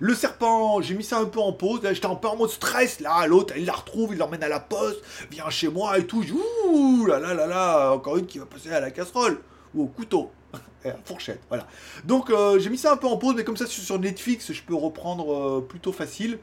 Le 0.00 0.14
serpent, 0.14 0.80
j'ai 0.80 0.94
mis 0.94 1.04
ça 1.04 1.18
un 1.18 1.26
peu 1.26 1.38
en 1.38 1.52
pause. 1.52 1.80
J'étais 1.92 2.06
un 2.06 2.16
peu 2.16 2.28
en 2.28 2.36
mode 2.36 2.50
stress. 2.50 3.00
Là, 3.00 3.26
l'autre, 3.26 3.54
il 3.56 3.66
la 3.66 3.72
retrouve, 3.72 4.10
il 4.12 4.18
l'emmène 4.18 4.42
à 4.42 4.48
la 4.48 4.60
poste, 4.60 5.00
vient 5.30 5.48
chez 5.50 5.68
moi 5.68 5.98
et 5.98 6.06
tout. 6.06 6.24
Ouh 6.68 7.06
là 7.06 7.18
là 7.18 7.34
là 7.34 7.46
là, 7.46 7.92
encore 7.92 8.16
une 8.16 8.26
qui 8.26 8.38
va 8.38 8.46
passer 8.46 8.72
à 8.72 8.80
la 8.80 8.90
casserole 8.90 9.38
ou 9.74 9.84
au 9.84 9.86
couteau. 9.86 10.30
fourchette, 11.04 11.40
voilà. 11.48 11.66
Donc 12.04 12.30
euh, 12.30 12.58
j'ai 12.58 12.70
mis 12.70 12.78
ça 12.78 12.92
un 12.92 12.96
peu 12.96 13.06
en 13.06 13.16
pause, 13.16 13.34
mais 13.36 13.44
comme 13.44 13.56
ça 13.56 13.66
sur 13.66 13.98
Netflix, 13.98 14.52
je 14.52 14.62
peux 14.62 14.74
reprendre 14.74 15.32
euh, 15.32 15.60
plutôt 15.60 15.92
facile. 15.92 16.38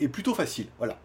Et 0.00 0.06
plutôt 0.06 0.32
facile, 0.32 0.66
voilà. 0.78 0.98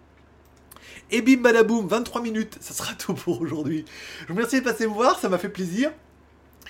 Et 1.09 1.21
bim 1.21 1.41
badaboum, 1.41 1.87
23 1.87 2.21
minutes, 2.21 2.57
ça 2.61 2.73
sera 2.73 2.93
tout 2.97 3.13
pour 3.13 3.41
aujourd'hui. 3.41 3.85
Je 4.21 4.27
vous 4.27 4.33
remercie 4.33 4.59
de 4.59 4.63
passer 4.63 4.87
me 4.87 4.93
voir, 4.93 5.19
ça 5.19 5.29
m'a 5.29 5.37
fait 5.37 5.49
plaisir. 5.49 5.91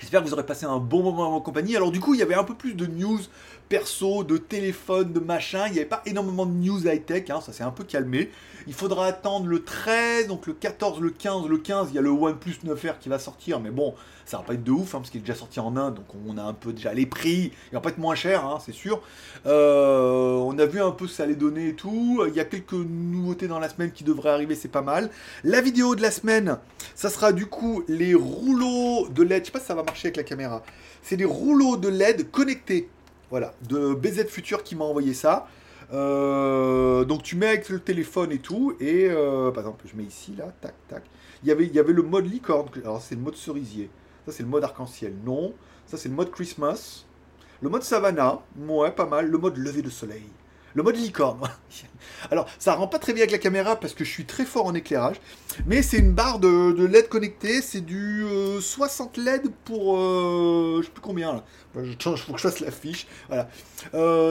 J'espère 0.00 0.22
que 0.22 0.26
vous 0.26 0.34
aurez 0.34 0.46
passé 0.46 0.66
un 0.66 0.78
bon 0.78 1.02
moment 1.02 1.34
en 1.34 1.40
compagnie. 1.40 1.76
Alors 1.76 1.90
du 1.90 2.00
coup, 2.00 2.14
il 2.14 2.20
y 2.20 2.22
avait 2.22 2.34
un 2.34 2.44
peu 2.44 2.54
plus 2.54 2.74
de 2.74 2.86
news 2.86 3.20
perso, 3.68 4.24
de 4.24 4.36
téléphone, 4.36 5.12
de 5.12 5.20
machin. 5.20 5.66
Il 5.68 5.72
n'y 5.72 5.78
avait 5.78 5.88
pas 5.88 6.02
énormément 6.06 6.46
de 6.46 6.52
news 6.52 6.86
high-tech, 6.86 7.30
hein, 7.30 7.40
ça 7.40 7.52
s'est 7.52 7.62
un 7.62 7.70
peu 7.70 7.84
calmé. 7.84 8.30
Il 8.66 8.74
faudra 8.74 9.06
attendre 9.06 9.46
le 9.46 9.62
13, 9.62 10.28
donc 10.28 10.46
le 10.46 10.54
14, 10.54 11.00
le 11.00 11.10
15. 11.10 11.46
Le 11.48 11.58
15, 11.58 11.88
il 11.90 11.96
y 11.96 11.98
a 11.98 12.02
le 12.02 12.10
OnePlus 12.10 12.58
9R 12.64 12.98
qui 12.98 13.08
va 13.08 13.18
sortir, 13.18 13.60
mais 13.60 13.70
bon, 13.70 13.94
ça 14.24 14.38
va 14.38 14.42
pas 14.42 14.54
être 14.54 14.64
de 14.64 14.70
ouf, 14.70 14.94
hein, 14.94 14.98
parce 14.98 15.10
qu'il 15.10 15.20
est 15.20 15.24
déjà 15.24 15.34
sorti 15.34 15.60
en 15.60 15.76
Inde, 15.76 15.96
donc 15.96 16.06
on 16.26 16.38
a 16.38 16.42
un 16.42 16.54
peu 16.54 16.72
déjà 16.72 16.94
les 16.94 17.06
prix. 17.06 17.52
Il 17.70 17.74
va 17.74 17.80
pas 17.80 17.90
être 17.90 17.98
moins 17.98 18.14
cher, 18.14 18.44
hein, 18.44 18.58
c'est 18.64 18.72
sûr. 18.72 19.02
Euh, 19.46 20.34
on 20.36 20.58
a 20.58 20.66
vu 20.66 20.80
un 20.80 20.92
peu 20.92 21.06
ce 21.06 21.12
que 21.12 21.16
ça 21.18 21.22
allait 21.24 21.34
donner 21.34 21.68
et 21.68 21.74
tout. 21.74 22.24
Il 22.26 22.34
y 22.34 22.40
a 22.40 22.44
quelques 22.44 22.72
nouveautés 22.72 23.48
dans 23.48 23.58
la 23.58 23.68
semaine 23.68 23.92
qui 23.92 24.04
devraient 24.04 24.30
arriver, 24.30 24.54
c'est 24.54 24.68
pas 24.68 24.82
mal. 24.82 25.10
La 25.42 25.60
vidéo 25.60 25.94
de 25.94 26.02
la 26.02 26.10
semaine, 26.10 26.58
ça 26.94 27.10
sera 27.10 27.32
du 27.32 27.46
coup 27.46 27.82
les 27.86 28.14
rouleaux 28.14 29.08
de 29.08 29.22
LED. 29.22 29.42
Je 29.42 29.46
sais 29.46 29.52
pas 29.52 29.60
si 29.60 29.66
ça 29.66 29.74
va 29.74 29.83
marcher 29.84 30.08
avec 30.08 30.16
la 30.16 30.22
caméra. 30.24 30.62
C'est 31.02 31.16
des 31.16 31.24
rouleaux 31.24 31.76
de 31.76 31.88
LED 31.88 32.30
connectés. 32.30 32.88
Voilà, 33.30 33.54
de 33.68 33.94
BZ 33.94 34.26
Future 34.28 34.62
qui 34.62 34.76
m'a 34.76 34.84
envoyé 34.84 35.14
ça. 35.14 35.46
Euh, 35.92 37.04
donc 37.04 37.22
tu 37.22 37.36
mets 37.36 37.48
avec 37.48 37.68
le 37.68 37.78
téléphone 37.78 38.32
et 38.32 38.38
tout, 38.38 38.74
et 38.80 39.08
euh, 39.10 39.50
par 39.50 39.64
exemple, 39.64 39.84
je 39.90 39.96
mets 39.96 40.04
ici, 40.04 40.34
là, 40.36 40.52
tac, 40.60 40.74
tac. 40.88 41.04
Il 41.42 41.48
y 41.48 41.52
avait, 41.52 41.66
il 41.66 41.74
y 41.74 41.78
avait 41.78 41.92
le 41.92 42.02
mode 42.02 42.30
licorne, 42.30 42.68
alors 42.82 43.02
c'est 43.02 43.14
le 43.14 43.20
mode 43.20 43.36
cerisier. 43.36 43.90
Ça, 44.26 44.32
c'est 44.32 44.42
le 44.42 44.48
mode 44.48 44.64
arc-en-ciel. 44.64 45.14
Non. 45.24 45.52
Ça, 45.86 45.98
c'est 45.98 46.08
le 46.08 46.14
mode 46.14 46.30
Christmas. 46.30 47.04
Le 47.60 47.68
mode 47.68 47.82
Savannah, 47.82 48.40
ouais, 48.66 48.90
pas 48.90 49.06
mal. 49.06 49.28
Le 49.28 49.38
mode 49.38 49.58
lever 49.58 49.82
de 49.82 49.90
soleil. 49.90 50.24
Le 50.74 50.82
mode 50.82 50.96
licorne. 50.96 51.38
Alors, 52.30 52.46
ça 52.58 52.74
rend 52.74 52.86
pas 52.86 52.98
très 52.98 53.12
bien 53.12 53.22
avec 53.22 53.32
la 53.32 53.38
caméra 53.38 53.76
parce 53.76 53.94
que 53.94 54.04
je 54.04 54.10
suis 54.10 54.24
très 54.24 54.44
fort 54.44 54.66
en 54.66 54.74
éclairage. 54.74 55.16
Mais 55.66 55.82
c'est 55.82 55.98
une 55.98 56.12
barre 56.12 56.38
de, 56.38 56.84
LED 56.84 57.08
connectée. 57.08 57.62
C'est 57.62 57.80
du 57.80 58.24
60 58.60 59.16
LED 59.16 59.50
pour. 59.64 59.96
je 59.96 60.82
sais 60.84 60.90
plus 60.90 61.00
combien 61.00 61.32
là. 61.32 61.44
Il 61.76 61.96
faut 62.02 62.32
que 62.32 62.38
je 62.38 62.42
fasse 62.42 62.60
l'affiche. 62.60 63.06
Voilà. 63.28 63.48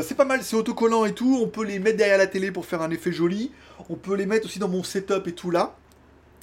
c'est 0.01 0.15
pas 0.15 0.25
mal, 0.25 0.43
c'est 0.43 0.56
autocollant 0.56 1.06
et 1.06 1.13
tout. 1.13 1.39
On 1.41 1.47
peut 1.47 1.65
les 1.65 1.79
mettre 1.79 1.97
derrière 1.97 2.17
la 2.17 2.27
télé 2.27 2.51
pour 2.51 2.65
faire 2.65 2.82
un 2.82 2.91
effet 2.91 3.12
joli. 3.12 3.51
On 3.89 3.95
peut 3.95 4.15
les 4.15 4.25
mettre 4.25 4.45
aussi 4.45 4.60
dans 4.60 4.69
mon 4.69 4.84
setup 4.84 5.27
et 5.27 5.34
tout 5.34 5.51
là. 5.51 5.75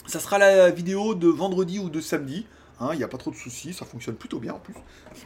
Ça 0.07 0.19
sera 0.19 0.39
la 0.39 0.71
vidéo 0.71 1.15
de 1.15 1.29
vendredi 1.29 1.79
ou 1.79 1.91
de 1.91 2.01
samedi. 2.01 2.47
Il 2.81 2.85
hein, 2.87 2.95
n'y 2.95 3.05
a 3.05 3.09
pas 3.09 3.19
trop 3.19 3.31
de 3.31 3.37
soucis, 3.37 3.75
ça 3.75 3.85
fonctionne 3.85 4.15
plutôt 4.15 4.39
bien 4.39 4.55
en 4.55 4.59
plus, 4.59 4.75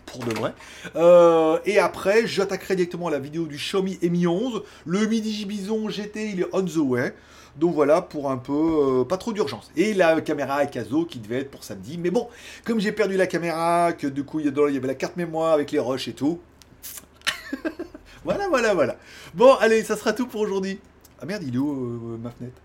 pour 0.06 0.24
de 0.24 0.34
vrai. 0.34 0.52
Euh, 0.96 1.58
et 1.64 1.78
après, 1.78 2.26
j'attaquerai 2.26 2.74
directement 2.74 3.08
la 3.08 3.20
vidéo 3.20 3.46
du 3.46 3.56
Xiaomi 3.56 3.96
Mi 4.02 4.26
11. 4.26 4.62
Le 4.86 5.06
Midi 5.06 5.44
Bison 5.44 5.88
GT, 5.88 6.30
il 6.30 6.40
est 6.40 6.46
on 6.52 6.64
the 6.64 6.76
way. 6.76 7.14
Donc 7.56 7.74
voilà, 7.74 8.02
pour 8.02 8.28
un 8.28 8.38
peu, 8.38 8.52
euh, 9.00 9.04
pas 9.04 9.18
trop 9.18 9.32
d'urgence. 9.32 9.70
Et 9.76 9.94
la 9.94 10.20
caméra 10.20 10.56
Akazo 10.56 11.04
qui 11.04 11.20
devait 11.20 11.42
être 11.42 11.50
pour 11.52 11.62
samedi. 11.62 11.96
Mais 11.96 12.10
bon, 12.10 12.28
comme 12.64 12.80
j'ai 12.80 12.90
perdu 12.90 13.16
la 13.16 13.28
caméra, 13.28 13.92
que 13.92 14.08
du 14.08 14.24
coup 14.24 14.40
il 14.40 14.46
y 14.46 14.48
avait 14.48 14.86
la 14.88 14.94
carte 14.96 15.16
mémoire 15.16 15.52
avec 15.52 15.70
les 15.70 15.78
rushs 15.78 16.08
et 16.08 16.14
tout. 16.14 16.40
voilà, 18.24 18.48
voilà, 18.48 18.74
voilà. 18.74 18.96
Bon, 19.34 19.54
allez, 19.60 19.84
ça 19.84 19.96
sera 19.96 20.12
tout 20.12 20.26
pour 20.26 20.40
aujourd'hui. 20.40 20.80
Ah 21.24 21.26
merde, 21.26 21.44
il 21.46 21.54
est 21.54 21.58
où 21.58 21.72
euh, 21.72 22.18
ma 22.18 22.30
fenêtre? 22.30 22.60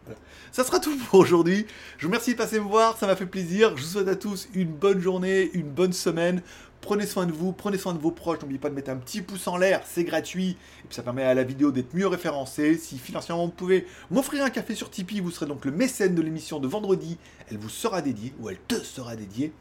Ça 0.51 0.65
sera 0.65 0.81
tout 0.81 0.93
pour 0.97 1.21
aujourd'hui. 1.21 1.65
Je 1.97 2.05
vous 2.05 2.09
remercie 2.09 2.33
de 2.33 2.37
passer 2.37 2.59
me 2.59 2.65
voir, 2.65 2.97
ça 2.97 3.07
m'a 3.07 3.15
fait 3.15 3.25
plaisir. 3.25 3.77
Je 3.77 3.83
vous 3.83 3.87
souhaite 3.87 4.09
à 4.09 4.17
tous 4.17 4.49
une 4.53 4.67
bonne 4.67 4.99
journée, 4.99 5.49
une 5.53 5.69
bonne 5.69 5.93
semaine. 5.93 6.41
Prenez 6.81 7.05
soin 7.05 7.25
de 7.25 7.31
vous, 7.31 7.53
prenez 7.53 7.77
soin 7.77 7.93
de 7.93 7.99
vos 7.99 8.11
proches. 8.11 8.41
N'oubliez 8.41 8.59
pas 8.59 8.69
de 8.69 8.75
mettre 8.75 8.89
un 8.89 8.97
petit 8.97 9.21
pouce 9.21 9.47
en 9.47 9.55
l'air, 9.55 9.81
c'est 9.85 10.03
gratuit. 10.03 10.57
Et 10.83 10.87
puis 10.89 10.93
ça 10.93 11.03
permet 11.03 11.23
à 11.23 11.33
la 11.33 11.45
vidéo 11.45 11.71
d'être 11.71 11.93
mieux 11.93 12.07
référencée. 12.07 12.77
Si 12.77 12.97
financièrement 12.97 13.45
vous 13.45 13.53
pouvez 13.53 13.87
m'offrir 14.11 14.43
un 14.43 14.49
café 14.49 14.75
sur 14.75 14.89
Tipeee, 14.89 15.21
vous 15.21 15.31
serez 15.31 15.45
donc 15.45 15.63
le 15.63 15.71
mécène 15.71 16.13
de 16.13 16.21
l'émission 16.21 16.59
de 16.59 16.67
vendredi. 16.67 17.17
Elle 17.49 17.59
vous 17.59 17.69
sera 17.69 18.01
dédiée, 18.01 18.33
ou 18.41 18.49
elle 18.49 18.59
te 18.59 18.75
sera 18.75 19.15
dédiée. 19.15 19.53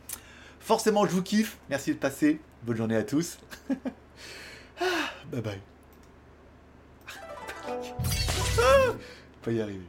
Forcément, 0.59 1.07
je 1.07 1.13
vous 1.13 1.23
kiffe. 1.23 1.59
Merci 1.71 1.93
de 1.93 1.99
passer. 1.99 2.41
Bonne 2.65 2.77
journée 2.77 2.97
à 2.97 3.05
tous. 3.05 3.39
Ah, 4.81 5.11
bye 5.33 5.41
bye. 5.41 5.61
Pas 9.43 9.53
y 9.53 9.61
arriver. 9.61 9.87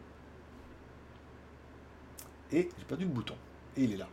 Et 2.51 2.69
j'ai 2.77 2.86
perdu 2.86 3.05
le 3.05 3.12
bouton. 3.12 3.36
Et 3.77 3.84
il 3.84 3.93
est 3.93 3.97
là. 3.97 4.10